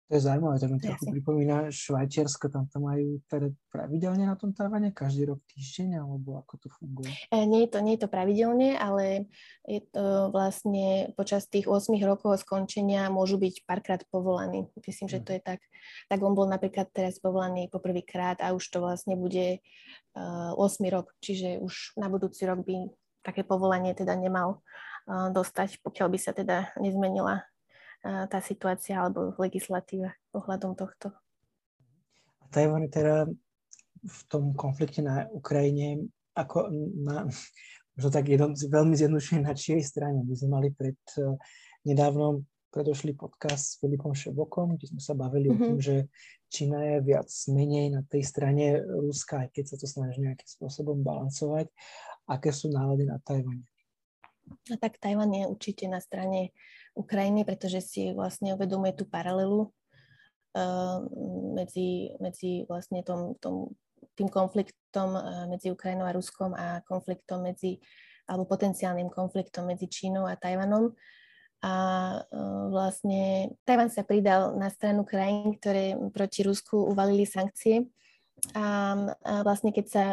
To 0.06 0.14
je 0.14 0.22
zaujímavé, 0.22 0.62
to 0.62 0.70
mi 0.70 0.78
trochu 0.78 1.04
pripomína 1.10 1.66
Švajčiarsko, 1.66 2.46
tam 2.46 2.70
to 2.70 2.78
majú 2.78 3.18
teda 3.26 3.50
pravidelne 3.74 4.22
na 4.22 4.38
tom 4.38 4.54
távane, 4.54 4.94
každý 4.94 5.26
rok 5.26 5.42
týždeň, 5.50 5.98
alebo 5.98 6.38
ako 6.46 6.54
to 6.62 6.68
funguje? 6.70 7.10
E, 7.34 7.42
nie, 7.42 7.66
je 7.66 7.70
to, 7.74 7.82
nie 7.82 7.98
je 7.98 8.06
to 8.06 8.10
pravidelne, 8.14 8.78
ale 8.78 9.26
je 9.66 9.82
to 9.82 10.30
vlastne 10.30 11.10
počas 11.18 11.50
tých 11.50 11.66
8 11.66 11.90
rokov 12.06 12.38
skončenia 12.46 13.10
môžu 13.10 13.34
byť 13.34 13.66
párkrát 13.66 13.98
povolaní. 14.06 14.70
Myslím, 14.78 15.10
že 15.10 15.18
to 15.18 15.34
je 15.34 15.42
tak. 15.42 15.58
Tak 16.06 16.22
on 16.22 16.38
bol 16.38 16.46
napríklad 16.46 16.86
teraz 16.94 17.18
povolaný 17.18 17.66
poprvýkrát 17.66 18.38
a 18.46 18.54
už 18.54 18.62
to 18.62 18.78
vlastne 18.78 19.18
bude 19.18 19.58
uh, 19.58 20.54
8 20.54 20.86
rok, 20.86 21.18
čiže 21.18 21.58
už 21.58 21.98
na 21.98 22.06
budúci 22.06 22.46
rok 22.46 22.62
by 22.62 22.94
také 23.26 23.42
povolanie 23.42 23.90
teda 23.90 24.14
nemal 24.14 24.62
uh, 25.10 25.34
dostať, 25.34 25.82
pokiaľ 25.82 26.14
by 26.14 26.18
sa 26.22 26.30
teda 26.30 26.70
nezmenila 26.78 27.42
tá 28.30 28.38
situácia 28.38 29.02
alebo 29.02 29.34
legislatíva 29.40 30.14
ohľadom 30.30 30.78
tohto. 30.78 31.10
A 32.40 32.44
Tajvan 32.54 32.86
teda 32.86 33.26
v 34.06 34.20
tom 34.30 34.54
konflikte 34.54 35.02
na 35.02 35.26
Ukrajine 35.34 36.06
ako 36.36 36.70
na, 37.02 37.26
možno 37.96 38.10
tak 38.12 38.28
jedno, 38.28 38.52
veľmi 38.52 38.94
zjednodušene 38.94 39.42
na 39.48 39.56
čijej 39.56 39.82
strane. 39.82 40.20
My 40.22 40.34
sme 40.36 40.48
mali 40.52 40.68
pred 40.70 41.00
uh, 41.18 41.34
nedávnom 41.88 42.44
predošli 42.70 43.16
podcast 43.16 43.64
s 43.64 43.78
Filipom 43.80 44.12
Šebokom, 44.12 44.76
kde 44.76 44.92
sme 44.92 45.00
sa 45.00 45.16
bavili 45.16 45.48
mm-hmm. 45.48 45.64
o 45.64 45.66
tom, 45.72 45.78
mhm. 45.80 45.84
že 45.84 45.96
Čína 46.46 46.78
je 46.84 46.96
viac 47.02 47.26
menej 47.50 47.90
na 47.90 48.06
tej 48.06 48.22
strane 48.22 48.78
Ruska, 48.84 49.42
aj 49.42 49.48
keď 49.50 49.64
sa 49.66 49.76
to 49.80 49.86
snaží 49.88 50.22
nejakým 50.22 50.46
spôsobom 50.46 51.02
balancovať. 51.02 51.72
Aké 52.30 52.54
sú 52.54 52.70
nálady 52.70 53.08
na 53.08 53.18
Tajvane? 53.18 53.66
No 54.70 54.74
tak 54.78 55.02
Tajvan 55.02 55.34
je 55.34 55.42
určite 55.50 55.90
na 55.90 55.98
strane 55.98 56.54
Ukrajiny, 56.96 57.44
pretože 57.44 57.84
si 57.84 58.16
vlastne 58.16 58.56
uvedomuje 58.56 58.96
tú 58.96 59.04
paralelu 59.04 59.68
uh, 59.68 60.98
medzi, 61.52 62.16
medzi 62.16 62.64
vlastne 62.64 63.04
tom, 63.04 63.36
tom, 63.36 63.76
tým 64.16 64.32
konfliktom 64.32 65.12
uh, 65.12 65.44
medzi 65.46 65.68
Ukrajinou 65.68 66.08
a 66.08 66.16
Ruskom 66.16 66.56
a 66.56 66.80
konfliktom 66.88 67.44
medzi, 67.44 67.76
alebo 68.24 68.48
potenciálnym 68.48 69.12
konfliktom 69.12 69.68
medzi 69.68 69.92
Čínou 69.92 70.24
a 70.24 70.40
Tajvanom. 70.40 70.96
A 71.60 71.72
uh, 72.24 72.64
vlastne 72.72 73.52
Tajvan 73.68 73.92
sa 73.92 74.00
pridal 74.00 74.56
na 74.56 74.72
stranu 74.72 75.04
krajín, 75.04 75.60
ktoré 75.60 76.00
proti 76.16 76.48
Rusku 76.48 76.80
uvalili 76.80 77.28
sankcie. 77.28 77.92
A, 78.52 78.94
a 79.24 79.40
vlastne 79.40 79.72
keď 79.72 79.86
sa, 79.88 80.04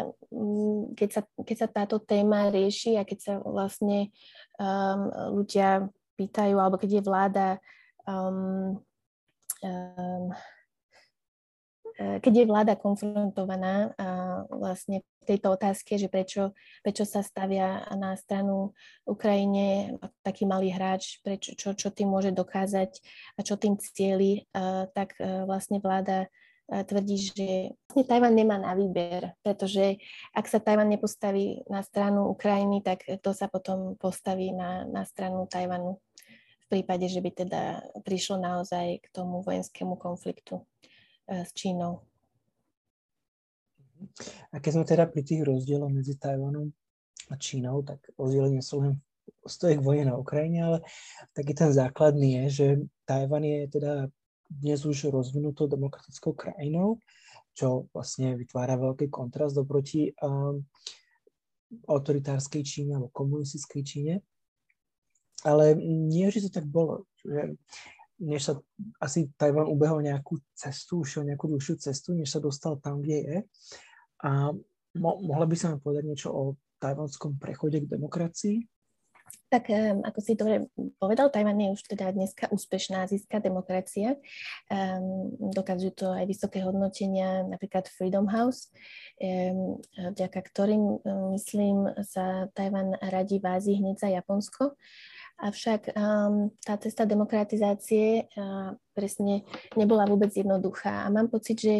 keď, 0.95 1.09
sa, 1.11 1.21
keď 1.43 1.57
sa 1.59 1.67
táto 1.67 1.99
téma 1.99 2.47
rieši 2.51 2.95
a 2.95 3.03
keď 3.03 3.19
sa 3.19 3.33
vlastne 3.43 4.15
um, 4.55 5.11
ľudia 5.43 5.91
pýtajú, 6.15 6.55
alebo 6.57 6.77
keď 6.77 6.99
je 6.99 7.03
vláda 7.03 7.47
um, 8.07 8.77
um, 9.63 10.29
keď 11.97 12.33
je 12.33 12.49
vláda 12.49 12.73
konfrontovaná 12.73 13.93
vlastne 14.49 15.05
v 15.23 15.23
tejto 15.29 15.55
otázke, 15.55 15.95
že 15.95 16.09
prečo, 16.09 16.51
prečo 16.81 17.05
sa 17.05 17.21
stavia 17.23 17.85
na 17.95 18.17
stranu 18.17 18.73
Ukrajine 19.07 19.95
taký 20.25 20.43
malý 20.43 20.73
hráč, 20.73 21.21
prečo, 21.23 21.55
čo, 21.55 21.77
čo 21.77 21.93
tým 21.93 22.11
môže 22.11 22.33
dokázať 22.33 22.97
a 23.37 23.45
čo 23.45 23.55
tým 23.55 23.79
cieli, 23.79 24.43
uh, 24.51 24.89
tak 24.91 25.15
uh, 25.21 25.47
vlastne 25.47 25.79
vláda 25.79 26.27
tvrdí, 26.81 27.17
že 27.21 27.77
vlastne 27.93 28.09
Tajvan 28.09 28.33
nemá 28.33 28.57
na 28.57 28.73
výber, 28.73 29.37
pretože 29.45 30.01
ak 30.33 30.49
sa 30.49 30.57
Tajvan 30.57 30.89
nepostaví 30.89 31.61
na 31.69 31.85
stranu 31.85 32.33
Ukrajiny, 32.33 32.81
tak 32.81 33.05
to 33.21 33.29
sa 33.37 33.45
potom 33.45 33.93
postaví 34.01 34.49
na, 34.49 34.81
na 34.89 35.05
stranu 35.05 35.45
Tajvanu 35.45 36.01
v 36.65 36.65
prípade, 36.81 37.05
že 37.05 37.21
by 37.21 37.29
teda 37.29 37.61
prišlo 38.01 38.41
naozaj 38.41 39.05
k 39.05 39.07
tomu 39.13 39.45
vojenskému 39.45 39.93
konfliktu 40.01 40.65
e, 41.29 41.45
s 41.45 41.53
Čínou. 41.53 42.01
A 44.49 44.57
keď 44.57 44.71
sme 44.73 44.85
teda 44.89 45.05
pri 45.05 45.21
tých 45.21 45.45
rozdieloch 45.45 45.93
medzi 45.93 46.17
Tajvanom 46.17 46.73
a 47.29 47.37
Čínou, 47.37 47.85
tak 47.85 48.01
rozdiely 48.17 48.57
nie 48.57 48.65
sú 48.65 48.81
len 48.81 48.97
stojí 49.45 49.77
k 49.77 49.85
vojne 49.85 50.09
na 50.09 50.15
Ukrajine, 50.17 50.59
ale 50.65 50.77
taký 51.37 51.53
ten 51.53 51.69
základný 51.69 52.43
je, 52.43 52.45
že 52.49 52.67
Tajvan 53.05 53.45
je 53.45 53.59
teda 53.69 53.93
dnes 54.59 54.85
už 54.85 55.09
rozvinutou 55.09 55.65
demokratickou 55.65 56.33
krajinou, 56.37 57.01
čo 57.53 57.89
vlastne 57.93 58.37
vytvára 58.37 58.77
veľký 58.77 59.09
kontrast 59.09 59.57
oproti 59.57 60.13
um, 60.21 60.61
autoritárskej 61.89 62.61
Číne 62.61 62.97
alebo 62.97 63.13
komunistickej 63.13 63.81
Číne. 63.81 64.15
Ale 65.43 65.75
nie 65.83 66.29
vždy 66.29 66.47
to 66.47 66.51
tak 66.61 66.65
bolo. 66.69 67.09
Že 67.25 67.57
než 68.23 68.41
sa 68.45 68.53
asi 69.03 69.27
Tajvan 69.35 69.67
ubehol 69.67 70.05
nejakú 70.05 70.39
cestu, 70.55 71.03
ušiel 71.03 71.27
nejakú 71.27 71.51
dlhšiu 71.51 71.75
cestu, 71.81 72.15
než 72.15 72.31
sa 72.31 72.39
dostal 72.39 72.79
tam, 72.79 73.03
kde 73.03 73.17
je. 73.19 73.37
A 74.23 74.53
mo- 74.95 75.19
mohla 75.19 75.43
by 75.49 75.55
sa 75.57 75.75
povedať 75.75 76.03
niečo 76.07 76.29
o 76.31 76.55
tajvanskom 76.79 77.35
prechode 77.39 77.83
k 77.83 77.91
demokracii? 77.91 78.57
Tak 79.53 79.69
ako 80.01 80.17
si 80.17 80.33
dobre 80.33 80.65
povedal, 80.97 81.29
Tajvan 81.29 81.61
je 81.61 81.77
už 81.77 81.85
teda 81.85 82.09
dneska 82.09 82.49
úspešná 82.49 83.05
azijská 83.05 83.37
demokracia. 83.37 84.17
Um, 84.65 85.29
dokazujú 85.53 85.93
to 85.93 86.07
aj 86.09 86.25
vysoké 86.25 86.65
hodnotenia, 86.65 87.45
napríklad 87.45 87.85
Freedom 87.85 88.25
House, 88.33 88.73
um, 89.21 89.77
vďaka 89.93 90.41
ktorým, 90.41 90.97
um, 91.05 91.37
myslím, 91.37 91.85
sa 92.01 92.49
Tajvan 92.57 92.97
radí 92.97 93.37
v 93.37 93.45
Ázii 93.45 93.77
hneď 93.77 94.01
za 94.01 94.09
Japonsko. 94.09 94.73
Avšak 95.37 95.93
um, 95.93 96.49
tá 96.65 96.73
cesta 96.81 97.05
demokratizácie 97.05 98.25
uh, 98.33 98.73
presne 98.97 99.45
nebola 99.77 100.09
vôbec 100.09 100.33
jednoduchá. 100.33 101.05
A 101.05 101.13
mám 101.13 101.29
pocit, 101.29 101.61
že 101.61 101.75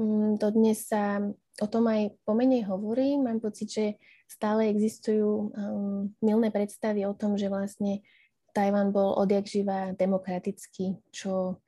um, 0.00 0.40
dodnes 0.40 0.88
sa 0.88 1.20
o 1.60 1.66
tom 1.68 1.84
aj 1.84 2.16
pomenej 2.24 2.64
hovorí. 2.64 3.20
Mám 3.20 3.44
pocit, 3.44 3.68
že 3.68 4.00
stále 4.30 4.70
existujú 4.70 5.50
um, 5.50 6.14
milné 6.22 6.54
predstavy 6.54 7.02
o 7.02 7.12
tom, 7.18 7.34
že 7.34 7.50
vlastne 7.50 8.06
Tajvan 8.54 8.94
bol 8.94 9.18
odjak 9.18 9.50
živa 9.50 9.90
demokratický, 9.98 11.02
čo 11.10 11.58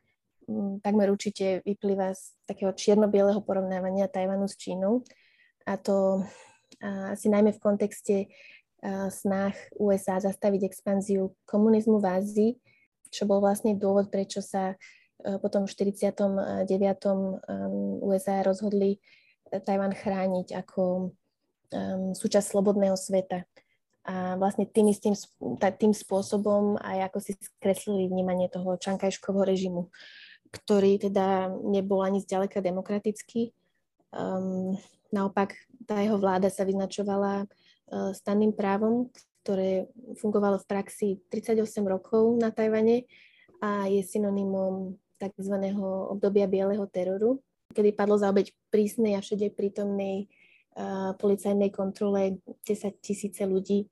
um, 0.47 0.78
takmer 0.78 1.11
určite 1.11 1.66
vyplýva 1.66 2.14
z 2.14 2.38
takého 2.47 2.71
čierno-bieleho 2.71 3.42
porovnávania 3.42 4.07
Tajvanu 4.07 4.47
s 4.47 4.54
Čínou. 4.54 5.02
A 5.66 5.78
to 5.78 6.26
asi 6.83 7.31
najmä 7.31 7.54
v 7.54 7.62
kontexte 7.62 8.26
snách 9.14 9.54
USA 9.78 10.19
zastaviť 10.19 10.66
expanziu 10.66 11.38
komunizmu 11.47 12.02
v 12.02 12.07
Ázii, 12.19 12.50
čo 13.14 13.31
bol 13.31 13.38
vlastne 13.38 13.78
dôvod, 13.78 14.11
prečo 14.11 14.42
sa 14.42 14.75
potom 15.23 15.71
v 15.71 15.71
49. 15.71 16.42
USA 18.02 18.42
rozhodli 18.42 18.99
Tajvan 19.54 19.95
chrániť 19.95 20.59
ako 20.59 21.14
súčasť 22.12 22.47
slobodného 22.52 22.95
sveta. 22.95 23.49
A 24.02 24.35
vlastne 24.35 24.67
tým 24.67 24.91
istým 24.91 25.14
tým 25.79 25.95
spôsobom 25.95 26.75
aj 26.83 27.11
ako 27.11 27.19
si 27.23 27.33
skreslili 27.38 28.11
vnímanie 28.11 28.50
toho 28.50 28.75
čankajškovho 28.75 29.47
režimu, 29.47 29.95
ktorý 30.50 30.99
teda 30.99 31.55
nebol 31.62 32.02
ani 32.02 32.19
zďaleka 32.19 32.59
demokratický. 32.59 33.55
Um, 34.11 34.75
naopak 35.14 35.55
tá 35.87 36.02
jeho 36.02 36.19
vláda 36.19 36.50
sa 36.50 36.67
vyznačovala 36.67 37.47
uh, 37.47 38.11
stanným 38.11 38.52
právom, 38.52 39.09
ktoré 39.47 39.87
fungovalo 40.19 40.59
v 40.62 40.69
praxi 40.69 41.09
38 41.31 41.62
rokov 41.87 42.38
na 42.43 42.50
Tajvane 42.50 43.07
a 43.62 43.87
je 43.87 44.02
synonymom 44.02 44.99
tzv. 45.19 45.55
obdobia 46.11 46.50
bieleho 46.50 46.83
teroru, 46.91 47.38
kedy 47.71 47.95
padlo 47.95 48.19
za 48.19 48.35
obeď 48.35 48.50
prísnej 48.75 49.14
a 49.14 49.23
všade 49.23 49.55
prítomnej 49.55 50.26
policajnej 51.21 51.69
kontrole 51.69 52.41
10 52.64 53.05
tisíce 53.05 53.45
ľudí 53.45 53.88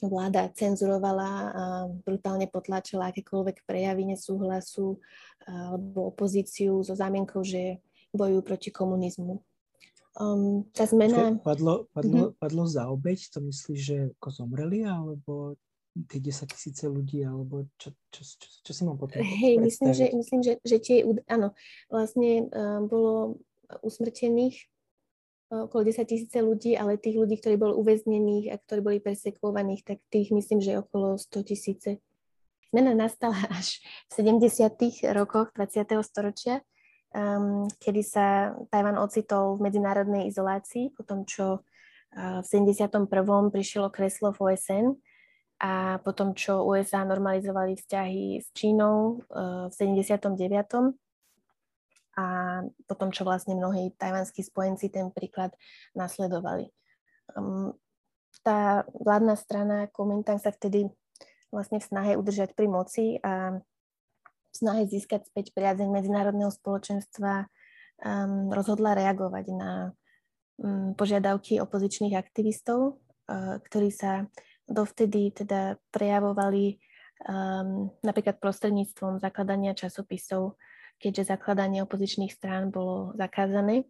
vláda 0.00 0.48
cenzurovala 0.56 1.30
a 1.52 1.62
brutálne 2.04 2.48
potlačila 2.48 3.12
akékoľvek 3.12 3.68
prejavy 3.68 4.08
nesúhlasu 4.08 4.96
alebo 5.44 6.08
opozíciu 6.08 6.80
so 6.80 6.96
zámienkou, 6.96 7.44
že 7.44 7.84
bojujú 8.16 8.40
proti 8.40 8.70
komunizmu. 8.72 9.44
Um, 10.18 10.66
tá 10.74 10.88
zmena... 10.90 11.38
Padlo, 11.38 11.86
padlo, 11.94 12.34
mm-hmm. 12.34 12.40
padlo 12.40 12.64
za 12.66 12.90
obeď? 12.90 13.30
To 13.36 13.38
myslíš, 13.46 13.78
že 13.78 13.96
ako 14.18 14.28
zomreli? 14.42 14.82
Alebo 14.82 15.54
tie 15.94 16.18
10 16.18 16.50
tisíce 16.50 16.84
ľudí? 16.90 17.22
Alebo 17.22 17.70
čo, 17.78 17.94
čo, 18.10 18.22
čo, 18.26 18.46
čo 18.66 18.72
si 18.74 18.82
mám 18.82 18.98
potom 18.98 19.22
Hej, 19.22 19.62
myslím, 19.62 19.90
že, 19.94 20.06
myslím, 20.10 20.40
že, 20.42 20.52
že 20.66 20.76
tie... 20.82 21.06
Áno, 21.30 21.54
vlastne 21.86 22.50
um, 22.50 22.90
bolo 22.90 23.14
usmrtených 23.86 24.66
okolo 25.50 25.82
10 25.84 26.06
tisíce 26.06 26.38
ľudí, 26.38 26.78
ale 26.78 26.94
tých 26.94 27.18
ľudí, 27.18 27.42
ktorí 27.42 27.58
boli 27.58 27.74
uväznených 27.74 28.54
a 28.54 28.56
ktorí 28.56 28.80
boli 28.80 28.98
persekvovaných, 29.02 29.82
tak 29.82 29.98
tých 30.06 30.30
myslím, 30.30 30.62
že 30.62 30.78
okolo 30.78 31.18
100 31.18 31.50
tisíce. 31.50 31.90
Zmena 32.70 32.94
nastala 32.94 33.34
až 33.58 33.82
v 34.14 34.38
70. 34.38 35.10
rokoch 35.10 35.50
20. 35.58 35.90
storočia, 36.06 36.62
um, 37.10 37.66
kedy 37.82 38.02
sa 38.06 38.54
Tajvan 38.70 38.94
ocitol 39.02 39.58
v 39.58 39.66
medzinárodnej 39.66 40.30
izolácii, 40.30 40.94
po 40.94 41.02
tom, 41.02 41.26
čo 41.26 41.66
uh, 42.14 42.38
v 42.40 42.46
71. 42.46 43.10
prišlo 43.50 43.90
kreslo 43.90 44.30
v 44.30 44.54
OSN 44.54 44.86
a 45.60 45.98
potom, 46.00 46.32
čo 46.32 46.64
USA 46.64 47.02
normalizovali 47.04 47.74
vzťahy 47.74 48.38
s 48.38 48.48
Čínou 48.54 49.26
uh, 49.28 49.66
v 49.68 49.74
79 49.74 51.09
a 52.20 52.24
potom, 52.84 53.08
čo 53.08 53.24
vlastne 53.24 53.56
mnohí 53.56 53.96
tajvanskí 53.96 54.44
spojenci 54.44 54.92
ten 54.92 55.08
príklad 55.08 55.56
nasledovali. 55.96 56.68
Um, 57.32 57.72
tá 58.44 58.84
vládna 58.92 59.34
strana 59.40 59.76
Kuomintang 59.88 60.36
sa 60.36 60.52
vtedy 60.52 60.92
vlastne 61.48 61.80
v 61.80 61.88
snahe 61.88 62.12
udržať 62.14 62.52
pri 62.52 62.68
moci 62.68 63.16
a 63.24 63.58
v 64.50 64.54
snahe 64.54 64.84
získať 64.84 65.32
späť 65.32 65.56
priazeň 65.56 65.88
medzinárodného 65.88 66.52
spoločenstva 66.52 67.46
um, 68.04 68.52
rozhodla 68.52 68.94
reagovať 68.98 69.46
na 69.56 69.96
um, 70.60 70.92
požiadavky 70.94 71.58
opozičných 71.58 72.14
aktivistov, 72.14 73.00
uh, 73.30 73.58
ktorí 73.64 73.90
sa 73.90 74.28
dovtedy 74.70 75.34
teda 75.34 75.80
prejavovali 75.90 76.78
um, 77.26 77.90
napríklad 78.04 78.38
prostredníctvom 78.38 79.18
zakladania 79.18 79.74
časopisov 79.74 80.54
keďže 81.00 81.32
zakladanie 81.32 81.80
opozičných 81.82 82.30
strán 82.30 82.68
bolo 82.68 83.16
zakázané. 83.16 83.88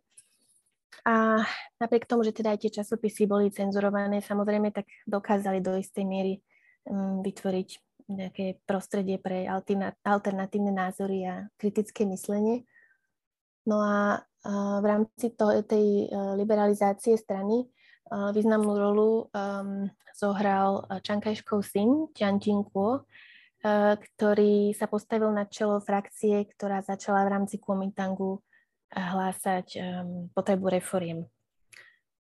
A 1.03 1.43
napriek 1.83 2.07
tomu, 2.07 2.23
že 2.23 2.31
teda 2.31 2.55
aj 2.55 2.63
tie 2.63 2.71
časopisy 2.81 3.27
boli 3.27 3.51
cenzurované, 3.51 4.23
samozrejme, 4.23 4.71
tak 4.71 4.87
dokázali 5.11 5.59
do 5.59 5.75
istej 5.75 6.07
miery 6.07 6.39
um, 6.87 7.21
vytvoriť 7.27 7.69
nejaké 8.11 8.59
prostredie 8.67 9.23
pre 9.23 9.47
alternatívne 10.03 10.75
názory 10.75 11.27
a 11.31 11.47
kritické 11.55 12.03
myslenie. 12.11 12.67
No 13.67 13.79
a, 13.79 14.25
v 14.81 14.85
rámci 14.89 15.37
to, 15.37 15.53
tej 15.69 16.09
uh, 16.09 16.33
liberalizácie 16.33 17.13
strany 17.21 17.69
uh, 18.09 18.33
významnú 18.33 18.73
rolu 18.73 19.29
um, 19.31 19.85
zohral 20.17 20.89
Čankajškov 21.05 21.61
syn, 21.61 22.09
Jiang 22.17 22.41
Jingguo, 22.41 23.05
Eh, 23.05 23.07
ktorý 23.61 24.73
sa 24.73 24.89
postavil 24.89 25.29
na 25.37 25.45
čelo 25.45 25.85
frakcie, 25.85 26.49
ktorá 26.57 26.81
začala 26.81 27.29
v 27.29 27.33
rámci 27.37 27.61
Kuomintangu 27.61 28.41
eh, 28.41 28.97
hlásať 28.97 29.67
um, 29.77 30.33
potrebu 30.33 30.73
reforiem. 30.73 31.29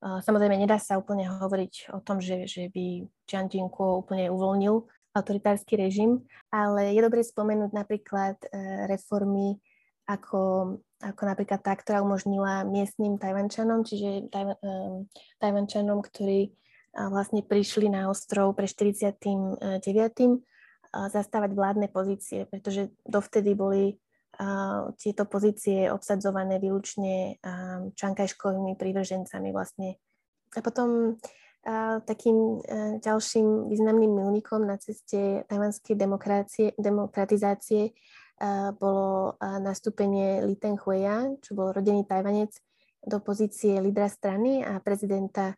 Uh, 0.04 0.22
samozrejme, 0.22 0.60
nedá 0.60 0.78
sa 0.78 1.02
úplne 1.02 1.26
hovoriť 1.26 1.96
o 1.96 2.00
tom, 2.06 2.22
že, 2.22 2.46
že 2.46 2.70
by 2.70 3.08
Jiang 3.26 3.50
Jingkuo 3.50 4.06
úplne 4.06 4.30
uvoľnil 4.30 4.86
autoritársky 5.14 5.78
režim, 5.78 6.22
ale 6.54 6.94
je 6.94 7.02
dobre 7.02 7.22
spomenúť 7.22 7.70
napríklad 7.70 8.34
reformy 8.90 9.62
ako, 10.10 10.74
ako 10.98 11.22
napríklad 11.22 11.62
tá, 11.62 11.78
ktorá 11.78 12.02
umožnila 12.02 12.66
miestnym 12.66 13.22
Tajvančanom, 13.22 13.86
čiže 13.86 14.34
tajva, 14.34 14.58
um, 14.66 15.06
Tajvančanom, 15.38 16.02
ktorí 16.02 16.58
vlastne 16.94 17.42
prišli 17.42 17.90
na 17.90 18.10
ostrov 18.10 18.54
pre 18.54 18.70
49 18.70 19.82
zastávať 20.94 21.58
vládne 21.58 21.90
pozície, 21.90 22.46
pretože 22.46 22.94
dovtedy 23.10 23.58
boli 23.58 23.98
tieto 24.98 25.26
pozície 25.26 25.90
obsadzované 25.90 26.62
výlučne 26.62 27.38
čankajškovými 27.94 28.78
prívržencami 28.78 29.50
vlastne. 29.54 29.98
A 30.54 30.62
potom 30.62 31.18
takým 32.06 32.62
ďalším 33.02 33.70
významným 33.70 34.14
milníkom 34.14 34.66
na 34.66 34.78
ceste 34.78 35.46
tajvanskej 35.50 35.98
demokratizácie 36.78 37.94
bolo 38.78 39.38
nastúpenie 39.42 40.46
Li 40.46 40.58
Tenghueya, 40.58 41.38
čo 41.42 41.54
bol 41.54 41.72
rodený 41.72 42.06
Tajvanec, 42.06 42.54
do 43.04 43.20
pozície 43.20 43.78
lídra 43.84 44.08
strany 44.08 44.64
a 44.64 44.80
prezidenta 44.80 45.56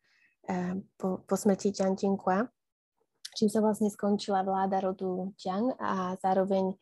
po, 0.97 1.25
po 1.25 1.35
smrti 1.37 1.73
Jiang 1.73 1.97
Jingkua 1.97 2.45
čím 3.35 3.51
sa 3.51 3.59
vlastne 3.59 3.91
skončila 3.91 4.41
vláda 4.41 4.79
rodu 4.79 5.35
Jiang 5.35 5.75
a 5.77 6.15
zároveň 6.23 6.73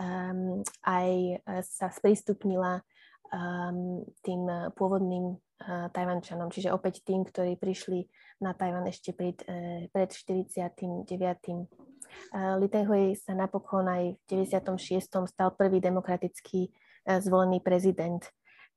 um, 0.00 0.64
aj 0.82 1.08
e, 1.36 1.36
sa 1.62 1.92
sprístupnila 1.92 2.80
um, 3.28 4.02
tým 4.24 4.48
pôvodným 4.72 5.36
uh, 5.36 5.92
Tajvančanom, 5.92 6.48
čiže 6.48 6.72
opäť 6.72 7.04
tým, 7.04 7.28
ktorí 7.28 7.60
prišli 7.60 8.08
na 8.40 8.56
Tajvan 8.56 8.88
ešte 8.88 9.12
pred, 9.12 9.36
uh, 9.44 9.84
pred 9.92 10.08
49. 10.08 11.04
Uh, 11.04 12.56
Li 12.56 12.68
Tenghui 12.72 13.12
sa 13.20 13.36
napokon 13.36 13.84
aj 13.84 14.16
v 14.16 14.48
96. 14.48 15.28
stal 15.28 15.52
prvý 15.52 15.84
demokraticky 15.84 16.72
uh, 16.72 17.20
zvolený 17.20 17.60
prezident 17.60 18.24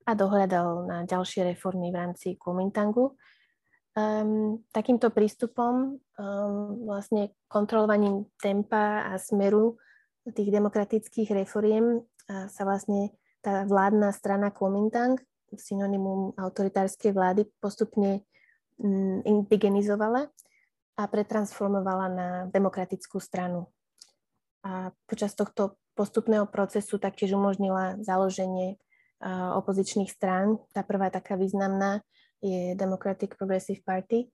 a 0.04 0.18
dohľadal 0.18 0.68
na 0.90 0.98
ďalšie 1.06 1.54
reformy 1.54 1.94
v 1.94 2.00
rámci 2.02 2.28
Kuomintangu. 2.36 3.16
Um, 3.92 4.64
takýmto 4.72 5.12
prístupom, 5.12 6.00
um, 6.00 6.54
vlastne 6.88 7.36
kontrolovaním 7.52 8.24
tempa 8.40 9.04
a 9.04 9.20
smeru 9.20 9.76
tých 10.32 10.48
demokratických 10.48 11.36
reforiem 11.36 12.00
a 12.32 12.48
sa 12.48 12.64
vlastne 12.64 13.12
tá 13.44 13.68
vládna 13.68 14.16
strana 14.16 14.48
Kuomintang, 14.48 15.20
synonymum 15.52 16.32
autoritárskej 16.40 17.12
vlády, 17.12 17.52
postupne 17.60 18.24
um, 18.80 19.20
indigenizovala 19.28 20.32
a 20.96 21.04
pretransformovala 21.12 22.08
na 22.08 22.28
demokratickú 22.48 23.20
stranu. 23.20 23.68
A 24.64 24.96
počas 25.04 25.36
tohto 25.36 25.76
postupného 26.00 26.48
procesu 26.48 26.96
taktiež 26.96 27.36
umožnila 27.36 28.00
založenie 28.00 28.80
uh, 29.20 29.60
opozičných 29.60 30.16
strán. 30.16 30.64
Tá 30.72 30.80
prvá 30.80 31.12
taká 31.12 31.36
významná 31.36 32.08
je 32.42 32.74
Democratic 32.76 33.38
Progressive 33.38 33.86
Party, 33.86 34.28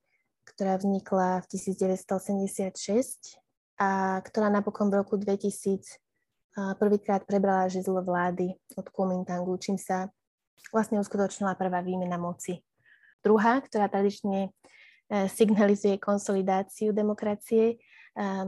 ktorá 0.48 0.80
vznikla 0.80 1.44
v 1.44 1.46
1986 1.60 3.38
a 3.78 4.18
ktorá 4.24 4.48
napokon 4.48 4.90
v 4.90 5.04
roku 5.04 5.20
2000 5.20 6.00
prvýkrát 6.82 7.22
prebrala 7.22 7.70
žezlo 7.70 8.02
vlády 8.02 8.58
od 8.74 8.90
Kuomintangu, 8.90 9.54
čím 9.62 9.78
sa 9.78 10.10
vlastne 10.74 10.98
uskutočnila 10.98 11.54
prvá 11.54 11.86
výmena 11.86 12.18
moci. 12.18 12.66
Druhá, 13.22 13.62
ktorá 13.62 13.86
tradične 13.86 14.50
e, 14.50 15.30
signalizuje 15.30 16.02
konsolidáciu 16.02 16.98
demokracie, 16.98 17.64
e, 17.70 17.76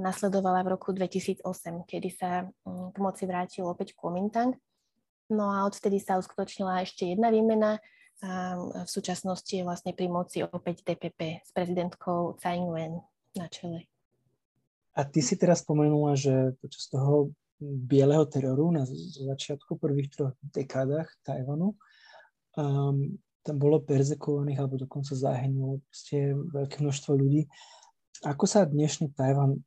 nasledovala 0.01 0.65
v 0.65 0.71
roku 0.73 0.89
2008, 0.89 1.45
kedy 1.85 2.09
sa 2.09 2.49
mm, 2.65 2.95
k 2.95 2.97
moci 2.97 3.23
vrátil 3.29 3.69
opäť 3.69 3.93
Kuomintang. 3.93 4.57
No 5.29 5.53
a 5.53 5.69
odvtedy 5.69 6.01
sa 6.01 6.17
uskutočnila 6.17 6.81
ešte 6.81 7.13
jedna 7.13 7.29
výmena 7.29 7.77
a 8.19 8.59
v 8.83 8.89
súčasnosti 8.89 9.47
je 9.47 9.63
vlastne 9.63 9.95
pri 9.95 10.11
moci 10.11 10.43
opäť 10.43 10.83
DPP 10.83 11.39
s 11.39 11.49
prezidentkou 11.55 12.35
Tsai 12.35 12.59
Ing-wen 12.59 12.99
na 13.39 13.47
čele. 13.47 13.87
A 14.99 15.07
ty 15.07 15.23
si 15.23 15.39
teraz 15.39 15.63
spomenula, 15.63 16.19
že 16.19 16.51
počas 16.59 16.91
toho 16.91 17.31
bieleho 17.63 18.27
teroru 18.27 18.71
na 18.75 18.83
začiatku 18.87 19.79
prvých 19.79 20.11
troch 20.11 20.35
dekádach 20.51 21.11
Tajvanu 21.23 21.75
um, 22.55 23.19
tam 23.43 23.55
bolo 23.55 23.79
perzekovaných 23.83 24.59
alebo 24.59 24.75
dokonca 24.79 25.15
zahynulo 25.15 25.79
veľké 26.51 26.77
množstvo 26.83 27.11
ľudí. 27.15 27.47
Ako 28.27 28.43
sa 28.43 28.67
dnešný 28.67 29.15
Tajvan 29.15 29.63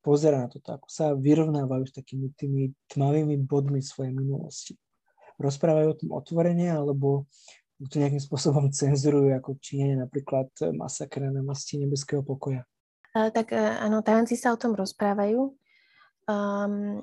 pozera 0.00 0.44
na 0.44 0.48
toto, 0.48 0.72
ako 0.72 0.88
sa 0.88 1.12
vyrovnávajú 1.12 1.84
s 1.88 1.94
takými 1.96 2.32
tými 2.36 2.72
tmavými 2.88 3.36
bodmi 3.44 3.84
svojej 3.84 4.12
minulosti? 4.16 4.72
Rozprávajú 5.40 5.88
o 5.90 5.98
tom 5.98 6.10
otvorene 6.14 6.70
alebo 6.70 7.26
to 7.90 7.98
nejakým 8.00 8.22
spôsobom 8.22 8.70
cenzurujú, 8.78 9.34
ako 9.34 9.58
činenie 9.58 10.00
napríklad 10.00 10.48
masakre 10.74 11.28
na 11.28 11.42
masti 11.42 11.80
nebeského 11.80 12.22
pokoja? 12.22 12.64
tak 13.14 13.54
e, 13.54 13.58
áno, 13.58 14.02
Tajvanci 14.02 14.34
sa 14.34 14.50
o 14.50 14.58
tom 14.58 14.74
rozprávajú. 14.74 15.54
Um, 16.26 16.98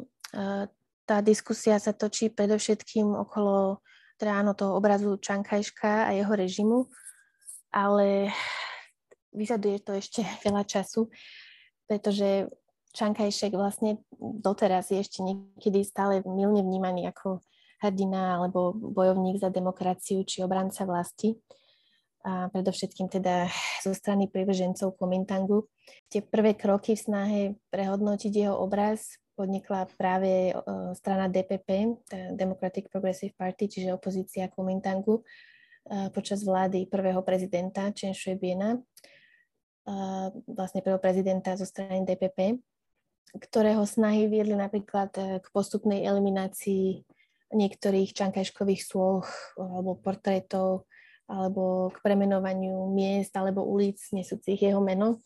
tá 1.08 1.20
diskusia 1.24 1.80
sa 1.80 1.96
točí 1.96 2.28
predovšetkým 2.32 3.16
okolo 3.16 3.80
teda 4.16 4.38
áno, 4.46 4.54
toho 4.54 4.78
obrazu 4.78 5.18
Čankajška 5.18 6.08
a 6.08 6.14
jeho 6.14 6.30
režimu, 6.30 6.86
ale 7.74 8.30
vyžaduje 9.34 9.82
to 9.82 9.98
ešte 9.98 10.22
veľa 10.46 10.64
času, 10.64 11.10
pretože 11.90 12.48
Čankajšek 12.92 13.56
vlastne 13.56 14.04
doteraz 14.20 14.92
je 14.92 15.00
ešte 15.00 15.24
niekedy 15.24 15.80
stále 15.88 16.20
milne 16.28 16.60
vnímaný 16.60 17.08
ako 17.08 17.40
hrdina 17.82 18.40
alebo 18.40 18.72
bojovník 18.72 19.42
za 19.42 19.50
demokraciu 19.50 20.22
či 20.24 20.46
obranca 20.46 20.86
vlasti 20.86 21.36
a 22.22 22.54
predovšetkým 22.54 23.10
teda 23.10 23.50
zo 23.82 23.98
strany 23.98 24.30
privržencov 24.30 24.94
Komintangu. 24.94 25.66
Tie 26.06 26.22
prvé 26.22 26.54
kroky 26.54 26.94
v 26.94 27.02
snahe 27.02 27.42
prehodnotiť 27.74 28.46
jeho 28.46 28.54
obraz 28.62 29.18
podnikla 29.34 29.90
práve 29.98 30.54
strana 30.94 31.26
DPP, 31.26 31.98
Democratic 32.38 32.94
Progressive 32.94 33.34
Party, 33.34 33.66
čiže 33.66 33.98
opozícia 33.98 34.46
Komintangu, 34.54 35.26
počas 36.14 36.46
vlády 36.46 36.86
prvého 36.86 37.26
prezidenta 37.26 37.90
Chen 37.90 38.14
Shui-biena, 38.14 38.78
vlastne 40.46 40.86
prvého 40.86 41.02
prezidenta 41.02 41.58
zo 41.58 41.66
strany 41.66 42.06
DPP, 42.06 42.62
ktorého 43.34 43.82
snahy 43.88 44.28
viedli 44.28 44.54
napríklad 44.54 45.10
e, 45.16 45.40
k 45.40 45.48
postupnej 45.56 46.04
eliminácii 46.04 47.02
niektorých 47.52 48.16
čankajškových 48.16 48.82
sloh 48.84 49.26
alebo 49.60 50.00
portrétov 50.00 50.88
alebo 51.32 51.96
k 51.96 51.98
premenovaniu 52.04 52.92
miest 52.92 53.32
alebo 53.40 53.64
ulic 53.64 54.00
nesúcich 54.12 54.60
jeho 54.60 54.84
meno. 54.84 55.24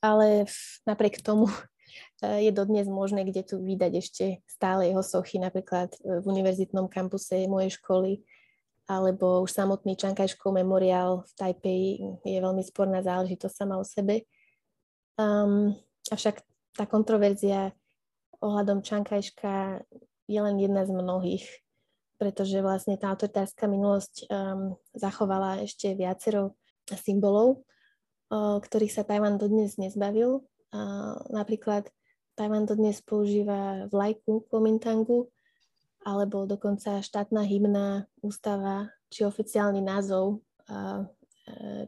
Ale 0.00 0.48
napriek 0.88 1.20
tomu 1.20 1.52
eh, 2.24 2.48
je 2.48 2.50
dodnes 2.52 2.88
možné, 2.88 3.28
kde 3.28 3.44
tu 3.44 3.60
vydať 3.60 3.92
ešte 3.98 4.24
stále 4.48 4.88
jeho 4.88 5.04
sochy, 5.04 5.36
napríklad 5.36 5.92
eh, 6.00 6.20
v 6.20 6.24
univerzitnom 6.24 6.88
kampuse 6.88 7.44
mojej 7.44 7.76
školy, 7.76 8.24
alebo 8.88 9.44
už 9.44 9.52
samotný 9.52 10.00
Čankajškov 10.00 10.48
memoriál 10.48 11.28
v 11.28 11.32
Tajpej 11.36 11.82
je 12.24 12.38
veľmi 12.40 12.64
sporná 12.64 13.04
záležitosť 13.04 13.52
sama 13.52 13.76
o 13.76 13.84
sebe. 13.84 14.24
Um, 15.20 15.76
avšak 16.08 16.40
tá 16.72 16.88
kontroverzia 16.88 17.76
ohľadom 18.40 18.80
Čankajška 18.80 19.84
je 20.28 20.38
len 20.38 20.60
jedna 20.60 20.84
z 20.84 20.92
mnohých 20.92 21.48
pretože 22.18 22.58
vlastne 22.58 22.98
tá 22.98 23.14
autoritárska 23.14 23.70
minulosť 23.70 24.26
um, 24.26 24.74
zachovala 24.90 25.62
ešte 25.62 25.94
viacero 25.94 26.58
symbolov, 26.90 27.62
uh, 28.34 28.58
ktorých 28.58 28.92
sa 28.92 29.06
Tajvan 29.06 29.38
dodnes 29.38 29.78
nezbavil. 29.78 30.42
Uh, 30.74 31.14
napríklad 31.30 31.86
Tajvan 32.34 32.66
dodnes 32.66 32.98
používa 33.06 33.86
vlajku 33.88 34.50
Kuomintangu, 34.50 35.30
alebo 36.02 36.42
dokonca 36.44 36.98
štátna 36.98 37.46
hymna, 37.46 38.10
ústava 38.18 38.90
či 39.08 39.22
oficiálny 39.22 39.80
názov 39.80 40.42
uh, 40.68 41.06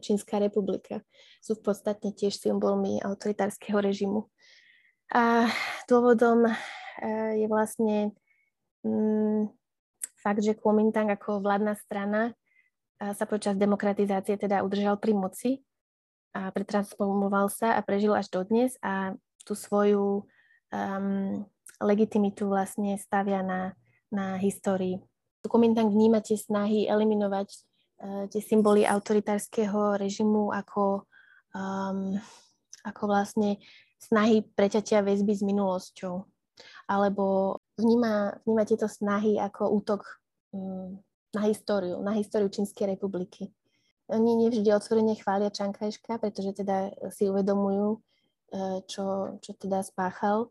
Čínska 0.01 0.41
republika 0.41 1.05
sú 1.45 1.53
v 1.53 1.69
podstate 1.69 2.17
tiež 2.17 2.33
symbolmi 2.33 2.97
autoritárskeho 3.05 3.77
režimu. 3.77 4.25
A 5.13 5.53
dôvodom 5.85 6.49
uh, 6.49 6.55
je 7.37 7.45
vlastne 7.45 8.17
um, 8.85 9.49
fakt, 10.21 10.45
že 10.45 10.57
Kuomintang 10.57 11.09
ako 11.09 11.41
vládna 11.41 11.75
strana 11.81 12.37
sa 13.01 13.25
počas 13.25 13.57
demokratizácie 13.57 14.37
teda 14.37 14.61
udržal 14.61 15.01
pri 15.01 15.17
moci 15.17 15.65
a 16.37 16.53
pretransformoval 16.53 17.49
sa 17.49 17.75
a 17.75 17.81
prežil 17.81 18.13
až 18.13 18.29
dodnes 18.29 18.77
a 18.85 19.17
tú 19.43 19.57
svoju 19.57 20.29
um, 20.71 21.43
legitimitu 21.81 22.45
vlastne 22.45 23.01
stavia 23.01 23.41
na, 23.41 23.73
na 24.13 24.37
histórii. 24.37 25.01
Kuomintang 25.41 25.89
vníma 25.89 26.21
tie 26.21 26.37
snahy 26.37 26.85
eliminovať 26.85 27.49
uh, 28.05 28.25
tie 28.29 28.43
symboly 28.45 28.85
autoritárskeho 28.85 29.97
režimu 29.97 30.53
ako, 30.53 31.09
um, 31.57 32.21
ako 32.85 33.03
vlastne 33.09 33.57
snahy 33.97 34.45
preťatia 34.45 35.01
väzby 35.01 35.33
s 35.35 35.43
minulosťou 35.43 36.29
alebo 36.85 37.57
vníma, 37.81 38.45
vníma 38.45 38.63
tieto 38.69 38.87
snahy 38.87 39.41
ako 39.41 39.73
útok 39.73 40.05
um, 40.53 41.01
na 41.33 41.43
históriu, 41.49 41.99
na 42.05 42.13
históriu 42.13 42.53
Čínskej 42.53 42.95
republiky. 42.95 43.51
Oni 44.11 44.35
nevždy 44.35 44.67
otvorene 44.75 45.15
chvália 45.15 45.55
Čankajška, 45.55 46.19
pretože 46.19 46.51
teda 46.63 46.91
si 47.15 47.31
uvedomujú, 47.31 48.03
eh, 48.53 48.79
čo, 48.91 49.39
čo 49.39 49.51
teda 49.55 49.87
spáchal. 49.87 50.51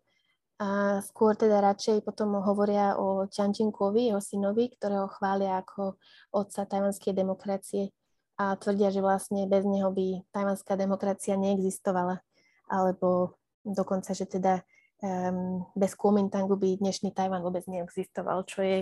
A 0.60 1.00
skôr 1.04 1.40
teda 1.40 1.64
radšej 1.64 2.04
potom 2.04 2.36
hovoria 2.40 3.00
o 3.00 3.28
Čiančinkovi, 3.28 4.12
jeho 4.12 4.20
synovi, 4.20 4.68
ktorého 4.76 5.08
chvália 5.08 5.60
ako 5.64 5.96
otca 6.36 6.68
tajvanskej 6.68 7.16
demokracie 7.16 7.96
a 8.36 8.56
tvrdia, 8.60 8.92
že 8.92 9.00
vlastne 9.04 9.48
bez 9.48 9.64
neho 9.64 9.88
by 9.92 10.24
tajvanská 10.36 10.76
demokracia 10.76 11.40
neexistovala. 11.40 12.20
Alebo 12.68 13.40
dokonca, 13.64 14.12
že 14.12 14.28
teda 14.28 14.64
um, 15.02 15.66
bez 15.76 15.96
Kuomintangu 15.96 16.56
by 16.56 16.80
dnešný 16.80 17.16
Tajvan 17.16 17.44
vôbec 17.44 17.64
neexistoval, 17.66 18.44
čo 18.44 18.64
je, 18.64 18.80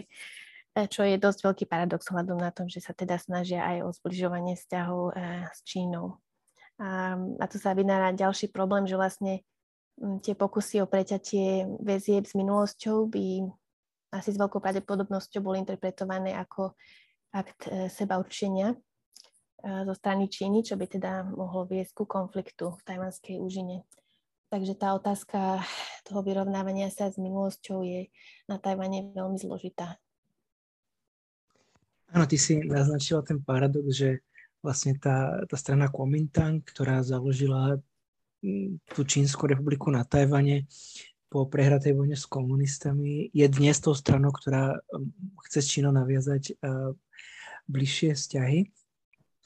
e, 0.73 0.81
čo 0.89 1.05
je 1.05 1.17
dosť 1.17 1.39
veľký 1.45 1.65
paradox 1.69 2.09
hľadom 2.09 2.37
na 2.37 2.49
tom, 2.49 2.65
že 2.69 2.81
sa 2.81 2.93
teda 2.93 3.17
snažia 3.21 3.61
aj 3.65 3.77
o 3.85 3.89
zbližovanie 3.93 4.57
vzťahov 4.57 5.13
uh, 5.13 5.49
s 5.53 5.59
Čínou. 5.65 6.17
A, 6.77 7.17
a 7.17 7.45
tu 7.49 7.57
sa 7.57 7.73
vynára 7.73 8.13
ďalší 8.13 8.53
problém, 8.53 8.85
že 8.85 8.97
vlastne 8.97 9.41
um, 9.97 10.17
tie 10.21 10.33
pokusy 10.33 10.81
o 10.81 10.89
preťatie 10.89 11.65
väzieb 11.81 12.25
s 12.25 12.33
minulosťou 12.37 13.09
by 13.09 13.49
asi 14.13 14.29
s 14.33 14.39
veľkou 14.39 14.63
pravdepodobnosťou 14.63 15.41
boli 15.43 15.61
interpretované 15.61 16.33
ako 16.33 16.73
akt 17.33 17.69
uh, 17.69 17.89
seba 17.89 18.17
určenia 18.17 18.73
zo 19.57 19.93
strany 19.97 20.29
Číny, 20.29 20.61
čo 20.61 20.77
by 20.77 20.85
teda 20.85 21.25
mohlo 21.33 21.65
viesť 21.65 21.97
ku 21.97 22.05
konfliktu 22.05 22.77
v 22.77 22.81
tajvanskej 22.85 23.41
úžine. 23.41 23.81
Takže 24.47 24.79
tá 24.79 24.95
otázka 24.95 25.59
toho 26.07 26.23
vyrovnávania 26.23 26.87
sa 26.87 27.11
s 27.11 27.19
minulosťou 27.19 27.83
je 27.83 28.07
na 28.47 28.55
Tajvane 28.55 29.11
veľmi 29.11 29.35
zložitá. 29.35 29.99
Áno, 32.15 32.23
ty 32.23 32.39
si 32.39 32.55
naznačila 32.63 33.19
ten 33.19 33.43
paradox, 33.43 33.91
že 33.91 34.23
vlastne 34.63 34.95
tá, 34.95 35.43
tá 35.43 35.55
strana 35.59 35.91
Kuomintang, 35.91 36.63
ktorá 36.63 37.03
založila 37.03 37.75
mm, 38.39 38.87
tú 38.95 39.03
Čínsku 39.03 39.43
republiku 39.43 39.91
na 39.91 40.07
Tajvane 40.07 40.63
po 41.27 41.43
prehratej 41.43 41.91
vojne 41.91 42.15
s 42.15 42.23
komunistami, 42.23 43.27
je 43.35 43.43
dnes 43.51 43.75
tou 43.83 43.91
stranou, 43.91 44.31
ktorá 44.31 44.79
mm, 44.79 45.43
chce 45.51 45.59
s 45.59 45.67
Čínou 45.67 45.91
naviazať 45.91 46.55
uh, 46.63 46.95
bližšie 47.67 48.15
vzťahy. 48.15 48.71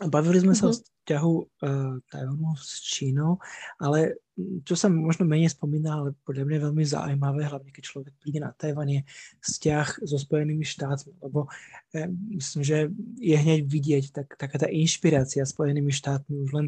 Bavili 0.10 0.42
sme 0.42 0.58
mm-hmm. 0.58 0.66
sa 0.66 0.70
o 0.70 0.74
mhm. 0.74 0.78
vzťahu 0.78 1.34
uh, 1.38 1.94
Tajvanu 2.10 2.50
s 2.58 2.72
Čínou, 2.82 3.38
ale 3.78 4.18
čo 4.66 4.74
sa 4.74 4.90
možno 4.90 5.28
menej 5.28 5.54
spomína, 5.54 6.02
ale 6.02 6.18
podľa 6.26 6.48
mňa 6.48 6.56
je 6.58 6.66
veľmi 6.66 6.84
zaujímavé, 6.88 7.42
hlavne 7.46 7.70
keď 7.70 7.84
človek 7.86 8.14
príde 8.18 8.42
na 8.42 8.50
Tajvan, 8.56 8.90
je 8.90 9.02
vzťah 9.46 10.02
so 10.02 10.18
Spojenými 10.18 10.66
štátmi, 10.66 11.22
lebo 11.22 11.46
eh, 11.94 12.10
myslím, 12.34 12.62
že 12.66 12.90
je 13.22 13.36
hneď 13.38 13.60
vidieť 13.68 14.06
tak, 14.10 14.28
taká 14.40 14.66
tá 14.66 14.68
inšpirácia 14.72 15.46
Spojenými 15.46 15.94
štátmi 15.94 16.42
už 16.42 16.52
len 16.58 16.68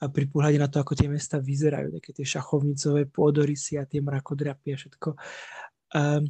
pri 0.00 0.24
pohľade 0.32 0.56
na 0.56 0.64
to, 0.72 0.80
ako 0.80 0.96
tie 0.96 1.12
mesta 1.12 1.36
vyzerajú, 1.36 1.92
také 2.00 2.16
tie 2.16 2.24
šachovnicové 2.24 3.04
pôdorysy 3.12 3.76
a 3.76 3.84
tie 3.84 4.00
mrakodrapy 4.00 4.72
a 4.72 4.80
všetko. 4.80 5.08
Um, 5.92 6.24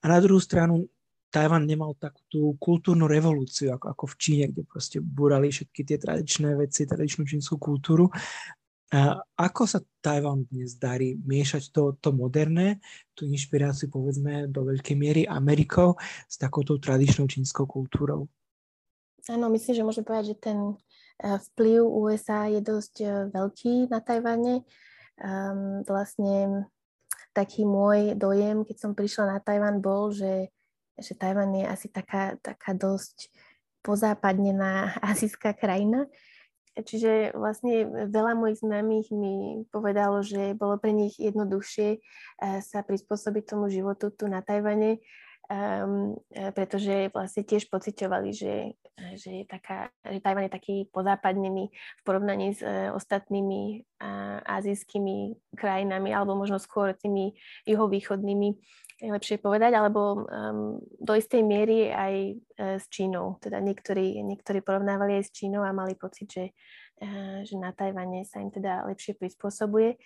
a 0.00 0.04
na 0.08 0.18
druhú 0.24 0.40
stranu 0.40 0.88
Tajvan 1.30 1.62
nemal 1.62 1.94
takú 1.94 2.20
tú 2.26 2.40
kultúrnu 2.58 3.06
revolúciu 3.06 3.70
ako, 3.70 3.86
ako 3.94 4.04
v 4.10 4.14
Číne, 4.18 4.44
kde 4.50 4.62
proste 4.66 4.98
búrali 4.98 5.54
všetky 5.54 5.86
tie 5.86 5.96
tradičné 5.96 6.58
veci, 6.58 6.84
tradičnú 6.84 7.22
čínsku 7.22 7.54
kultúru. 7.56 8.10
A 8.90 9.22
ako 9.38 9.62
sa 9.70 9.78
Tajvan 10.02 10.50
dnes 10.50 10.74
darí 10.74 11.14
miešať 11.22 11.70
to, 11.70 11.94
to 12.02 12.10
moderné, 12.10 12.82
tú 13.14 13.22
inšpiráciu 13.22 13.86
povedzme 13.86 14.50
do 14.50 14.66
veľkej 14.66 14.96
miery 14.98 15.22
Amerikou 15.30 15.94
s 16.26 16.34
takouto 16.34 16.74
tradičnou 16.82 17.30
čínskou 17.30 17.70
kultúrou? 17.70 18.26
áno, 19.28 19.46
myslím, 19.52 19.74
že 19.76 19.86
môžeme 19.86 20.06
povedať, 20.08 20.34
že 20.34 20.36
ten 20.42 20.58
eh, 21.22 21.38
vplyv 21.52 21.86
USA 21.86 22.50
je 22.50 22.60
dosť 22.64 22.94
eh, 23.04 23.10
veľký 23.30 23.92
na 23.92 24.00
Tajvane. 24.00 24.66
Um, 25.20 25.84
vlastne 25.84 26.64
taký 27.36 27.68
môj 27.68 28.16
dojem, 28.16 28.64
keď 28.64 28.76
som 28.80 28.96
prišla 28.96 29.36
na 29.36 29.38
Tajvan, 29.38 29.84
bol, 29.84 30.08
že, 30.16 30.48
že 31.00 31.16
Tajvan 31.16 31.56
je 31.56 31.64
asi 31.66 31.88
taká, 31.88 32.36
taká 32.38 32.76
dosť 32.76 33.32
pozápadnená 33.80 34.94
azijská 35.10 35.56
krajina. 35.56 36.06
Čiže 36.70 37.34
vlastne 37.34 37.84
veľa 38.08 38.38
mojich 38.38 38.62
známych 38.62 39.10
mi 39.10 39.66
povedalo, 39.74 40.22
že 40.22 40.54
bolo 40.54 40.78
pre 40.78 40.94
nich 40.94 41.18
jednoduchšie 41.18 41.98
sa 42.62 42.80
prispôsobiť 42.86 43.52
tomu 43.52 43.66
životu 43.66 44.14
tu 44.14 44.30
na 44.30 44.38
Tajvane, 44.38 45.02
um, 45.50 46.14
pretože 46.54 47.10
vlastne 47.10 47.42
tiež 47.42 47.66
pociťovali, 47.68 48.30
že, 48.30 48.78
že, 49.18 49.30
je 49.42 49.44
taká, 49.50 49.90
že 50.06 50.22
Tajvan 50.22 50.46
je 50.46 50.56
taký 50.56 50.76
pozápadnený 50.94 51.74
v 51.74 52.02
porovnaní 52.06 52.54
s 52.54 52.62
uh, 52.62 52.94
ostatnými 52.94 53.84
uh, 53.98 54.38
azijskými 54.46 55.36
krajinami, 55.58 56.14
alebo 56.14 56.38
možno 56.38 56.62
skôr 56.62 56.94
tými 56.94 57.34
juhovýchodnými, 57.66 58.48
lepšie 59.00 59.40
povedať, 59.40 59.72
alebo 59.72 60.28
um, 60.28 60.76
do 61.00 61.12
istej 61.16 61.40
miery 61.40 61.88
aj 61.88 62.14
uh, 62.36 62.76
s 62.76 62.84
Čínou. 62.92 63.40
Teda 63.40 63.56
niektorí, 63.60 64.20
niektorí 64.20 64.60
porovnávali 64.60 65.20
aj 65.20 65.24
s 65.28 65.34
Čínou 65.34 65.64
a 65.64 65.72
mali 65.72 65.96
pocit, 65.96 66.28
že, 66.28 66.44
uh, 67.00 67.40
že 67.40 67.56
na 67.56 67.72
Tajvane 67.72 68.28
sa 68.28 68.44
im 68.44 68.52
teda 68.52 68.84
lepšie 68.84 69.16
prispôsobuje. 69.16 69.96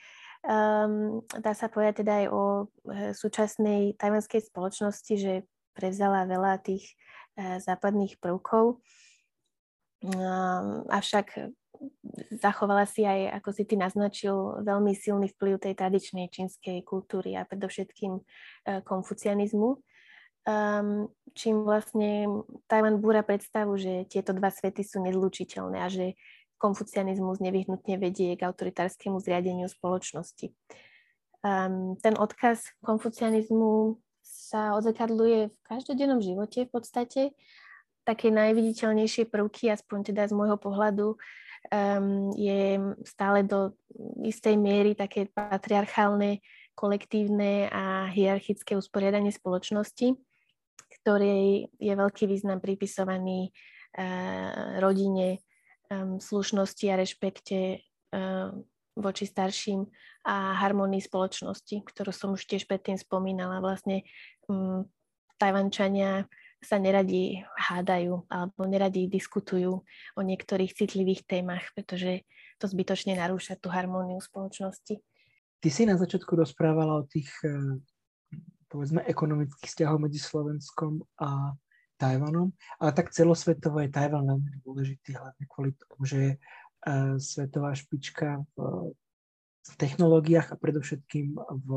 Um, 0.44 1.24
dá 1.40 1.56
sa 1.56 1.72
povedať 1.72 2.04
teda 2.04 2.20
aj 2.20 2.26
o 2.28 2.42
e, 2.44 3.16
súčasnej 3.16 3.96
tajvanskej 3.96 4.44
spoločnosti, 4.52 5.14
že 5.16 5.48
prevzala 5.72 6.28
veľa 6.28 6.60
tých 6.60 6.84
uh, 7.40 7.56
západných 7.64 8.20
prvkov, 8.20 8.76
um, 10.04 10.84
avšak 10.92 11.48
zachovala 12.30 12.84
si 12.84 13.02
aj, 13.04 13.40
ako 13.42 13.50
si 13.54 13.62
ty 13.64 13.74
naznačil, 13.74 14.62
veľmi 14.62 14.92
silný 14.94 15.32
vplyv 15.34 15.60
tej 15.60 15.74
tradičnej 15.74 16.30
čínskej 16.30 16.84
kultúry 16.84 17.34
a 17.34 17.48
predovšetkým 17.48 18.12
uh, 18.18 18.80
konfucianizmu. 18.84 19.80
Um, 20.44 21.08
čím 21.32 21.64
vlastne 21.64 22.28
Tajvan 22.68 23.00
búra 23.00 23.24
predstavu, 23.24 23.80
že 23.80 24.04
tieto 24.04 24.36
dva 24.36 24.52
svety 24.52 24.84
sú 24.84 25.00
nezlučiteľné 25.00 25.78
a 25.80 25.88
že 25.88 26.20
konfucianizmus 26.60 27.40
nevyhnutne 27.40 27.96
vedie 27.96 28.36
k 28.36 28.44
autoritárskému 28.44 29.24
zriadeniu 29.24 29.68
spoločnosti. 29.72 30.52
Um, 31.40 31.96
ten 32.00 32.16
odkaz 32.16 32.60
konfucianizmu 32.84 34.00
sa 34.24 34.76
odzrkadluje 34.76 35.52
v 35.52 35.56
každodennom 35.64 36.20
živote 36.20 36.64
v 36.64 36.70
podstate. 36.72 37.22
Také 38.04 38.28
najviditeľnejšie 38.28 39.32
prvky, 39.32 39.72
aspoň 39.72 40.12
teda 40.12 40.28
z 40.28 40.32
môjho 40.36 40.60
pohľadu, 40.60 41.16
um, 41.70 42.32
je 42.34 42.80
stále 43.04 43.44
do 43.46 43.76
istej 44.24 44.56
miery 44.56 44.96
také 44.96 45.28
patriarchálne, 45.30 46.44
kolektívne 46.74 47.70
a 47.70 48.10
hierarchické 48.10 48.74
usporiadanie 48.74 49.30
spoločnosti, 49.30 50.18
ktorej 51.00 51.70
je 51.78 51.94
veľký 51.94 52.24
význam 52.26 52.58
pripisovaný 52.58 53.54
uh, 53.94 54.82
rodine, 54.82 55.38
um, 55.92 56.18
slušnosti 56.18 56.84
a 56.90 56.98
rešpekte 56.98 57.78
um, 58.10 58.66
voči 58.98 59.26
starším 59.26 59.86
a 60.24 60.56
harmonii 60.58 61.02
spoločnosti, 61.02 61.82
ktorú 61.82 62.10
som 62.14 62.34
už 62.34 62.46
tiež 62.46 62.66
predtým 62.66 62.98
spomínala. 62.98 63.62
Vlastne 63.62 64.06
um, 64.50 64.86
Tajvančania 65.38 66.26
sa 66.64 66.80
neradi 66.80 67.44
hádajú 67.54 68.24
alebo 68.26 68.60
neradi 68.64 69.06
diskutujú 69.06 69.84
o 70.16 70.20
niektorých 70.24 70.72
citlivých 70.72 71.28
témach, 71.28 71.68
pretože 71.76 72.24
to 72.56 72.64
zbytočne 72.64 73.14
narúša 73.14 73.60
tú 73.60 73.68
harmóniu 73.68 74.18
spoločnosti. 74.18 74.98
Ty 75.60 75.68
si 75.68 75.84
na 75.84 76.00
začiatku 76.00 76.32
rozprávala 76.32 77.00
o 77.00 77.08
tých 77.08 77.28
eh, 77.44 77.78
povedzme 78.72 79.06
ekonomických 79.06 79.70
vzťahov 79.70 80.02
medzi 80.02 80.18
Slovenskom 80.18 81.04
a 81.22 81.54
Tajvanom, 81.94 82.50
ale 82.82 82.90
tak 82.90 83.14
celosvetovo 83.14 83.78
je 83.78 83.94
Tajvan 83.94 84.26
veľmi 84.26 84.50
dôležitý, 84.66 85.14
hlavne 85.14 85.44
kvôli 85.46 85.70
tomu, 85.78 86.02
že 86.02 86.18
je 86.18 86.32
uh, 86.34 87.14
svetová 87.22 87.70
špička 87.70 88.42
v 89.64 89.74
technológiách 89.78 90.50
a 90.50 90.58
predovšetkým 90.58 91.38
v 91.38 91.68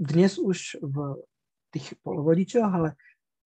dnes 0.00 0.34
už 0.40 0.82
v 0.82 0.96
tých 1.70 1.96
polovodičoch, 2.02 2.70
ale 2.70 2.98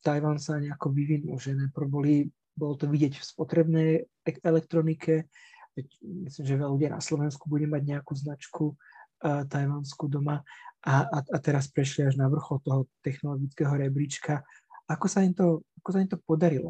Tajvan 0.05 0.37
sa 0.37 0.61
nejako 0.61 0.93
vyvinul, 0.93 1.41
že 1.41 1.57
najprv 1.57 1.87
boli, 1.89 2.29
bolo 2.53 2.77
to 2.77 2.85
vidieť 2.89 3.17
v 3.17 3.25
spotrebnej 3.25 3.91
elektronike, 4.45 5.29
myslím, 6.03 6.45
že 6.45 6.61
veľa 6.61 6.71
ľudí 6.71 6.87
na 6.93 7.01
Slovensku 7.01 7.49
bude 7.49 7.65
mať 7.65 7.83
nejakú 7.83 8.13
značku 8.13 8.77
uh, 8.77 9.43
tajvanskú 9.49 10.07
doma 10.13 10.45
a, 10.85 11.09
a, 11.09 11.19
a 11.25 11.37
teraz 11.41 11.73
prešli 11.73 12.05
až 12.05 12.21
na 12.21 12.29
vrchol 12.29 12.61
toho 12.61 12.81
technologického 13.01 13.73
rebríčka 13.73 14.45
ako 14.85 15.07
sa 15.09 15.25
im 15.25 15.33
to, 15.33 15.65
ako 15.81 15.89
sa 15.93 15.99
im 16.05 16.11
to 16.13 16.21
podarilo? 16.21 16.69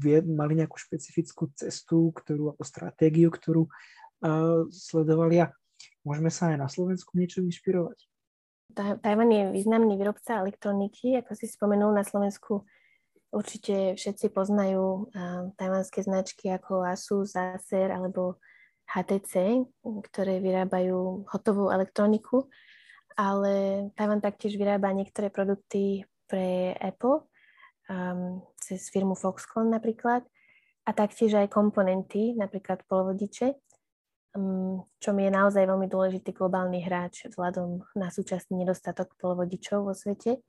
Vie, 0.00 0.18
mali 0.24 0.56
nejakú 0.56 0.80
špecifickú 0.80 1.52
cestu, 1.52 2.08
ktorú, 2.16 2.56
alebo 2.56 2.64
stratégiu, 2.64 3.28
ktorú 3.28 3.68
uh, 3.68 4.64
sledovali 4.72 5.44
a 5.44 5.52
môžeme 6.00 6.32
sa 6.32 6.56
aj 6.56 6.58
na 6.64 6.68
Slovensku 6.72 7.12
niečo 7.20 7.44
inšpirovať? 7.44 8.00
Tajvan 8.74 9.30
je 9.30 9.54
významný 9.54 9.94
výrobca 9.94 10.42
elektroniky, 10.42 11.16
ako 11.20 11.32
si 11.38 11.46
spomenul 11.46 11.94
na 11.94 12.02
Slovensku. 12.02 12.66
Určite 13.30 13.94
všetci 13.98 14.32
poznajú 14.32 15.10
tajvanské 15.60 16.02
značky 16.02 16.50
ako 16.50 16.86
Asus, 16.86 17.36
Acer 17.36 17.92
alebo 17.92 18.40
HTC, 18.86 19.66
ktoré 19.82 20.38
vyrábajú 20.38 21.26
hotovú 21.26 21.74
elektroniku, 21.74 22.46
ale 23.18 23.86
Tajvan 23.98 24.22
taktiež 24.22 24.54
vyrába 24.54 24.94
niektoré 24.94 25.32
produkty 25.32 26.06
pre 26.26 26.74
Apple 26.78 27.26
um, 27.90 28.42
cez 28.58 28.90
firmu 28.90 29.14
Foxconn 29.14 29.70
napríklad 29.70 30.22
a 30.86 30.90
taktiež 30.94 31.34
aj 31.34 31.50
komponenty, 31.50 32.34
napríklad 32.38 32.86
polovodiče, 32.86 33.58
čo 35.00 35.10
mi 35.16 35.26
je 35.26 35.32
naozaj 35.32 35.64
veľmi 35.64 35.88
dôležitý 35.88 36.36
globálny 36.36 36.84
hráč 36.84 37.26
vzhľadom 37.28 37.84
na 37.96 38.12
súčasný 38.12 38.64
nedostatok 38.64 39.16
polovodičov 39.16 39.86
vo 39.86 39.94
svete. 39.96 40.40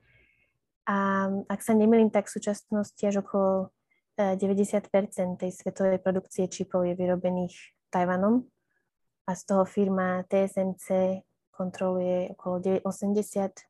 A 0.88 1.28
ak 1.52 1.60
sa 1.60 1.76
nemýlim, 1.76 2.08
tak 2.08 2.32
v 2.32 2.36
súčasnosti 2.40 3.00
až 3.04 3.20
okolo 3.24 3.72
90 4.18 4.38
e, 4.40 5.00
tej 5.36 5.52
svetovej 5.52 6.00
produkcie 6.00 6.48
čipov 6.48 6.88
je 6.88 6.96
vyrobených 6.96 7.54
Tajvanom 7.92 8.48
a 9.28 9.32
z 9.36 9.42
toho 9.44 9.64
firma 9.68 10.24
TSMC 10.32 11.20
kontroluje 11.52 12.32
okolo 12.38 12.82
80 12.88 13.68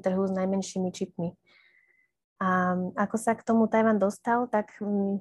trhu 0.00 0.22
s 0.26 0.32
najmenšími 0.32 0.90
čipmi. 0.92 1.30
A 2.40 2.72
ako 2.96 3.16
sa 3.20 3.36
k 3.36 3.44
tomu 3.44 3.68
Tajvan 3.68 4.00
dostal, 4.00 4.48
tak 4.48 4.72
um, 4.80 5.20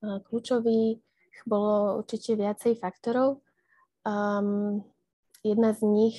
kľúčových 0.00 1.04
bolo 1.42 2.00
určite 2.02 2.38
viacej 2.38 2.78
faktorov. 2.78 3.42
Um, 4.06 4.84
jedna 5.42 5.74
z 5.74 5.80
nich 5.84 6.16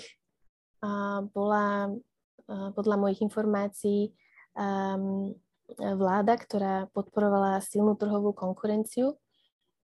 uh, 0.84 1.24
bola 1.32 1.90
uh, 1.90 2.70
podľa 2.76 2.96
mojich 3.00 3.24
informácií 3.24 4.12
um, 4.58 5.34
vláda, 5.80 6.38
ktorá 6.38 6.76
podporovala 6.94 7.64
silnú 7.64 7.98
trhovú 7.98 8.36
konkurenciu 8.38 9.18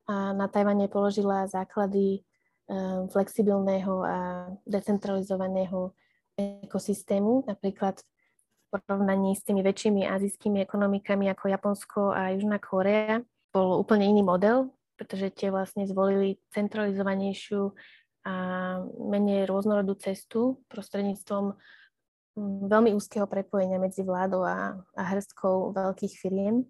a 0.07 0.33
na 0.33 0.47
Tajvane 0.47 0.87
položila 0.87 1.51
základy 1.51 2.23
um, 2.71 3.11
flexibilného 3.11 3.95
a 4.07 4.19
decentralizovaného 4.65 5.93
ekosystému, 6.37 7.49
napríklad 7.49 8.01
v 8.01 8.65
porovnaní 8.69 9.35
s 9.35 9.43
tými 9.43 9.65
väčšími 9.65 10.05
azijskými 10.05 10.61
ekonomikami 10.63 11.33
ako 11.33 11.45
Japonsko 11.49 12.01
a 12.13 12.35
Južná 12.37 12.61
Korea, 12.61 13.25
bol 13.51 13.81
úplne 13.81 14.05
iný 14.05 14.21
model, 14.21 14.69
pretože 14.97 15.33
tie 15.33 15.53
vlastne 15.53 15.85
zvolili 15.85 16.41
centralizovanejšiu 16.51 17.73
a 18.27 18.35
menej 19.07 19.47
rôznorodú 19.47 19.95
cestu 20.03 20.59
prostredníctvom 20.67 21.55
mm, 22.35 22.67
veľmi 22.67 22.91
úzkeho 22.99 23.31
prepojenia 23.31 23.79
medzi 23.79 24.03
vládou 24.03 24.43
a, 24.43 24.83
a 24.99 25.03
hrstkou 25.15 25.71
veľkých 25.71 26.15
firiem. 26.19 26.67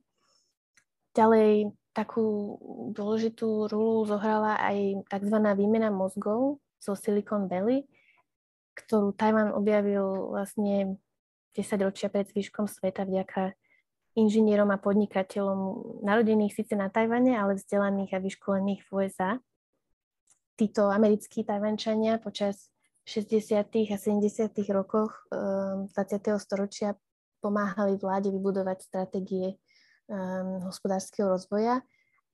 Ďalej 1.16 1.72
takú 1.96 2.60
dôležitú 2.92 3.72
rolu 3.72 4.04
zohrala 4.04 4.60
aj 4.60 5.08
tzv. 5.08 5.36
výmena 5.56 5.88
mozgov 5.88 6.60
zo 6.76 6.92
Silicon 6.92 7.48
Valley, 7.48 7.88
ktorú 8.76 9.16
Tajvan 9.16 9.56
objavil 9.56 10.36
vlastne 10.36 11.00
10 11.56 11.88
ročia 11.88 12.12
pred 12.12 12.28
zvyškom 12.28 12.68
sveta 12.68 13.08
vďaka 13.08 13.56
inžinierom 14.16 14.72
a 14.72 14.80
podnikateľom 14.80 15.60
narodených 16.00 16.56
síce 16.56 16.72
na 16.72 16.88
Tajvane, 16.88 17.36
ale 17.36 17.60
vzdelaných 17.60 18.16
a 18.16 18.22
vyškolených 18.24 18.80
v 18.82 18.88
USA. 18.90 19.30
Títo 20.56 20.88
americkí 20.88 21.44
Tajvančania 21.44 22.16
počas 22.16 22.72
60. 23.04 23.92
a 23.92 23.96
70. 24.00 24.56
rokoch 24.72 25.28
20. 25.30 25.92
Ehm, 25.92 26.40
storočia 26.40 26.96
pomáhali 27.44 28.00
vláde 28.00 28.32
vybudovať 28.32 28.82
stratégie 28.82 29.60
um, 30.08 30.64
hospodárskeho 30.66 31.30
rozvoja 31.30 31.84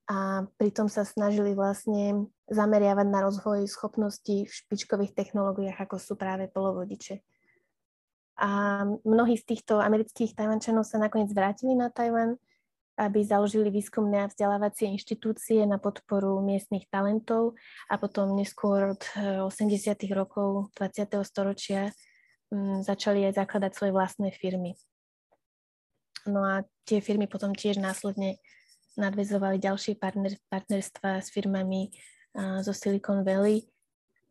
a 0.09 0.47
pritom 0.57 0.89
sa 0.89 1.07
snažili 1.07 1.53
vlastne 1.53 2.27
zameriavať 2.51 3.07
na 3.07 3.19
rozvoj 3.23 3.67
schopností 3.69 4.47
v 4.47 4.51
špičkových 4.51 5.15
technológiách, 5.15 5.79
ako 5.79 5.95
sú 5.99 6.13
práve 6.19 6.51
polovodiče. 6.51 7.23
A 8.37 8.81
mnohí 9.05 9.37
z 9.37 9.45
týchto 9.45 9.77
amerických 9.77 10.33
Tajvančanov 10.33 10.89
sa 10.89 10.97
nakoniec 10.97 11.29
vrátili 11.29 11.77
na 11.77 11.93
Tajvan, 11.93 12.41
aby 12.97 13.25
založili 13.25 13.73
výskumné 13.73 14.25
a 14.25 14.29
vzdelávacie 14.29 14.85
inštitúcie 14.93 15.65
na 15.65 15.81
podporu 15.81 16.37
miestnych 16.45 16.85
talentov 16.93 17.57
a 17.89 17.97
potom 17.97 18.37
neskôr 18.37 18.93
od 18.93 19.01
80. 19.49 19.97
Eh, 19.97 20.13
rokov 20.13 20.69
20. 20.77 21.25
storočia 21.25 21.89
um, 22.53 22.85
začali 22.85 23.25
aj 23.25 23.41
zakladať 23.41 23.71
svoje 23.73 23.91
vlastné 23.97 24.29
firmy. 24.37 24.77
No 26.29 26.45
a 26.45 26.61
tie 26.85 27.01
firmy 27.01 27.25
potom 27.25 27.57
tiež 27.57 27.81
následne 27.81 28.37
nadvezovali 28.93 29.57
ďalšie 29.57 29.97
partner, 29.97 30.37
partnerstva 30.53 31.25
s 31.25 31.33
firmami 31.33 31.89
uh, 31.89 32.61
zo 32.61 32.77
Silicon 32.77 33.25
Valley 33.25 33.65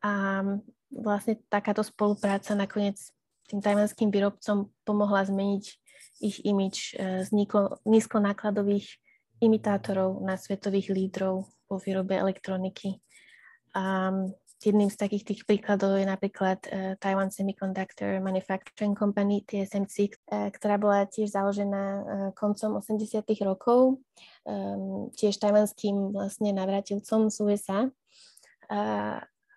a 0.07 0.43
vlastne 0.87 1.43
takáto 1.51 1.83
spolupráca 1.83 2.55
nakoniec 2.55 3.11
tým 3.49 3.61
tajvanským 3.61 4.09
výrobcom 4.11 4.71
pomohla 4.87 5.27
zmeniť 5.27 5.65
ich 6.23 6.37
imič 6.47 6.97
uh, 6.97 7.23
z 7.27 7.29
nízkonákladových 7.87 8.87
imitátorov 9.43 10.23
na 10.23 10.39
svetových 10.39 10.95
lídrov 10.95 11.51
vo 11.67 11.77
výrobe 11.83 12.15
elektroniky. 12.15 13.03
A 13.75 14.13
jedným 14.63 14.93
z 14.93 14.97
takých 15.01 15.25
tých 15.27 15.41
príkladov 15.43 15.99
je 15.99 16.07
napríklad 16.07 16.63
uh, 16.71 16.95
Taiwan 17.03 17.35
Semiconductor 17.35 18.23
Manufacturing 18.23 18.95
Company, 18.95 19.43
TSMC, 19.43 20.15
uh, 20.31 20.49
ktorá 20.55 20.79
bola 20.79 21.09
tiež 21.11 21.35
založená 21.35 21.85
koncom 22.39 22.79
80. 22.79 23.27
rokov 23.43 23.99
tiež 25.15 25.39
tajvanským 25.39 26.11
vlastne 26.11 26.51
navratilcom 26.51 27.31
z 27.31 27.37
USA. 27.47 27.81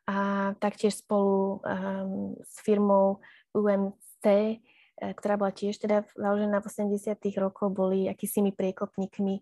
A 0.06 0.54
taktiež 0.62 1.02
spolu 1.02 1.58
um, 1.65 2.38
s 2.45 2.62
firmou 2.62 3.17
UMC, 3.56 4.26
uh, 4.28 5.13
ktorá 5.15 5.39
bola 5.39 5.56
tiež 5.56 5.80
teda 5.80 6.04
založená 6.13 6.60
v 6.60 6.68
80. 6.68 7.15
rokoch, 7.39 7.72
boli 7.72 8.12
akýsimi 8.12 8.52
priekopníkmi 8.52 9.36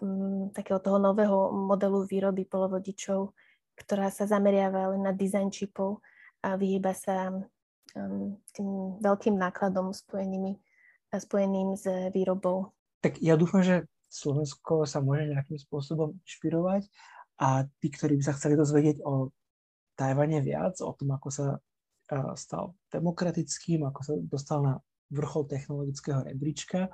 um, 0.00 0.48
takého 0.56 0.80
toho 0.80 0.96
nového 0.96 1.52
modelu 1.52 2.08
výroby 2.08 2.48
polovodičov, 2.48 3.36
ktorá 3.76 4.08
sa 4.08 4.24
zameriava 4.24 4.96
len 4.96 5.04
na 5.04 5.12
design 5.12 5.52
čipov 5.52 6.00
a 6.42 6.56
vyhýba 6.56 6.96
sa 6.96 7.30
um, 7.30 8.34
tým 8.56 8.68
veľkým 9.04 9.36
nákladom 9.36 9.92
spojenými, 9.92 10.56
spojeným 11.12 11.76
s 11.76 11.84
výrobou. 12.10 12.72
Tak 13.04 13.22
ja 13.22 13.38
dúfam, 13.38 13.62
že 13.62 13.86
Slovensko 14.08 14.88
sa 14.88 15.04
môže 15.04 15.28
nejakým 15.28 15.60
spôsobom 15.60 16.16
inšpirovať 16.24 16.88
a 17.38 17.68
tí, 17.78 17.88
ktorí 17.92 18.18
by 18.18 18.24
sa 18.24 18.34
chceli 18.34 18.58
dozvedieť 18.58 19.04
o 19.04 19.30
Tajvane 19.94 20.40
viac, 20.42 20.78
o 20.80 20.90
tom, 20.94 21.14
ako 21.14 21.28
sa 21.28 21.46
stal 22.34 22.74
demokratickým, 22.90 23.84
ako 23.84 24.00
sa 24.02 24.12
dostal 24.18 24.60
na 24.64 24.74
vrchol 25.08 25.48
technologického 25.48 26.20
rebríčka, 26.20 26.92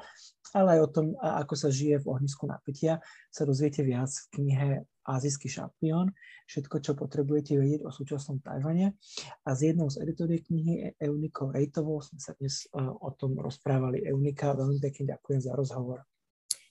ale 0.55 0.79
aj 0.79 0.81
o 0.87 0.93
tom, 0.95 1.07
ako 1.19 1.55
sa 1.59 1.67
žije 1.67 1.99
v 1.99 2.11
ohnisku 2.15 2.47
napätia, 2.47 3.03
sa 3.27 3.43
dozviete 3.43 3.83
viac 3.83 4.07
v 4.07 4.27
knihe 4.39 4.87
Azijský 5.05 5.51
šampión, 5.51 6.15
všetko, 6.47 6.81
čo 6.81 6.95
potrebujete 6.97 7.59
vedieť 7.59 7.85
o 7.85 7.91
súčasnom 7.93 8.41
Tajvane. 8.41 8.97
A 9.45 9.49
z 9.53 9.75
jednou 9.75 9.91
z 9.91 10.01
editoriek 10.01 10.47
knihy 10.47 10.97
Eunikou 10.97 11.53
Rejtovou 11.53 12.01
sme 12.01 12.23
sa 12.23 12.33
dnes 12.39 12.65
o 12.79 13.11
tom 13.13 13.37
rozprávali. 13.37 14.07
Eunika, 14.07 14.57
veľmi 14.57 14.81
pekne 14.81 15.19
ďakujem 15.19 15.41
za 15.45 15.53
rozhovor. 15.53 16.07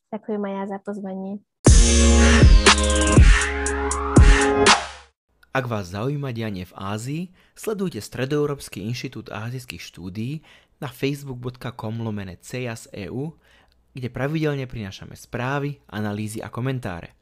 Ďakujem 0.10 0.42
aj 0.48 0.54
ja 0.56 0.64
za 0.66 0.80
pozvanie. 0.82 1.44
Ak 5.54 5.70
vás 5.70 5.94
zaujíma 5.94 6.34
dianie 6.34 6.66
v 6.66 6.74
Ázii, 6.74 7.24
sledujte 7.54 8.02
Stredoeurópsky 8.02 8.82
inštitút 8.90 9.30
ázijských 9.30 9.86
štúdií 9.86 10.42
na 10.82 10.90
facebook.com 10.90 12.02
lomene 12.02 12.42
EU, 13.06 13.30
kde 13.94 14.10
pravidelne 14.10 14.66
prinášame 14.66 15.14
správy, 15.14 15.78
analýzy 15.94 16.42
a 16.42 16.50
komentáre. 16.50 17.14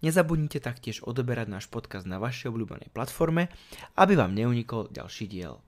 Nezabudnite 0.00 0.56
taktiež 0.56 1.04
odoberať 1.04 1.52
náš 1.52 1.68
podcast 1.68 2.08
na 2.08 2.16
vašej 2.16 2.48
obľúbenej 2.48 2.88
platforme, 2.96 3.52
aby 4.00 4.16
vám 4.16 4.32
neunikol 4.32 4.88
ďalší 4.88 5.28
diel. 5.28 5.60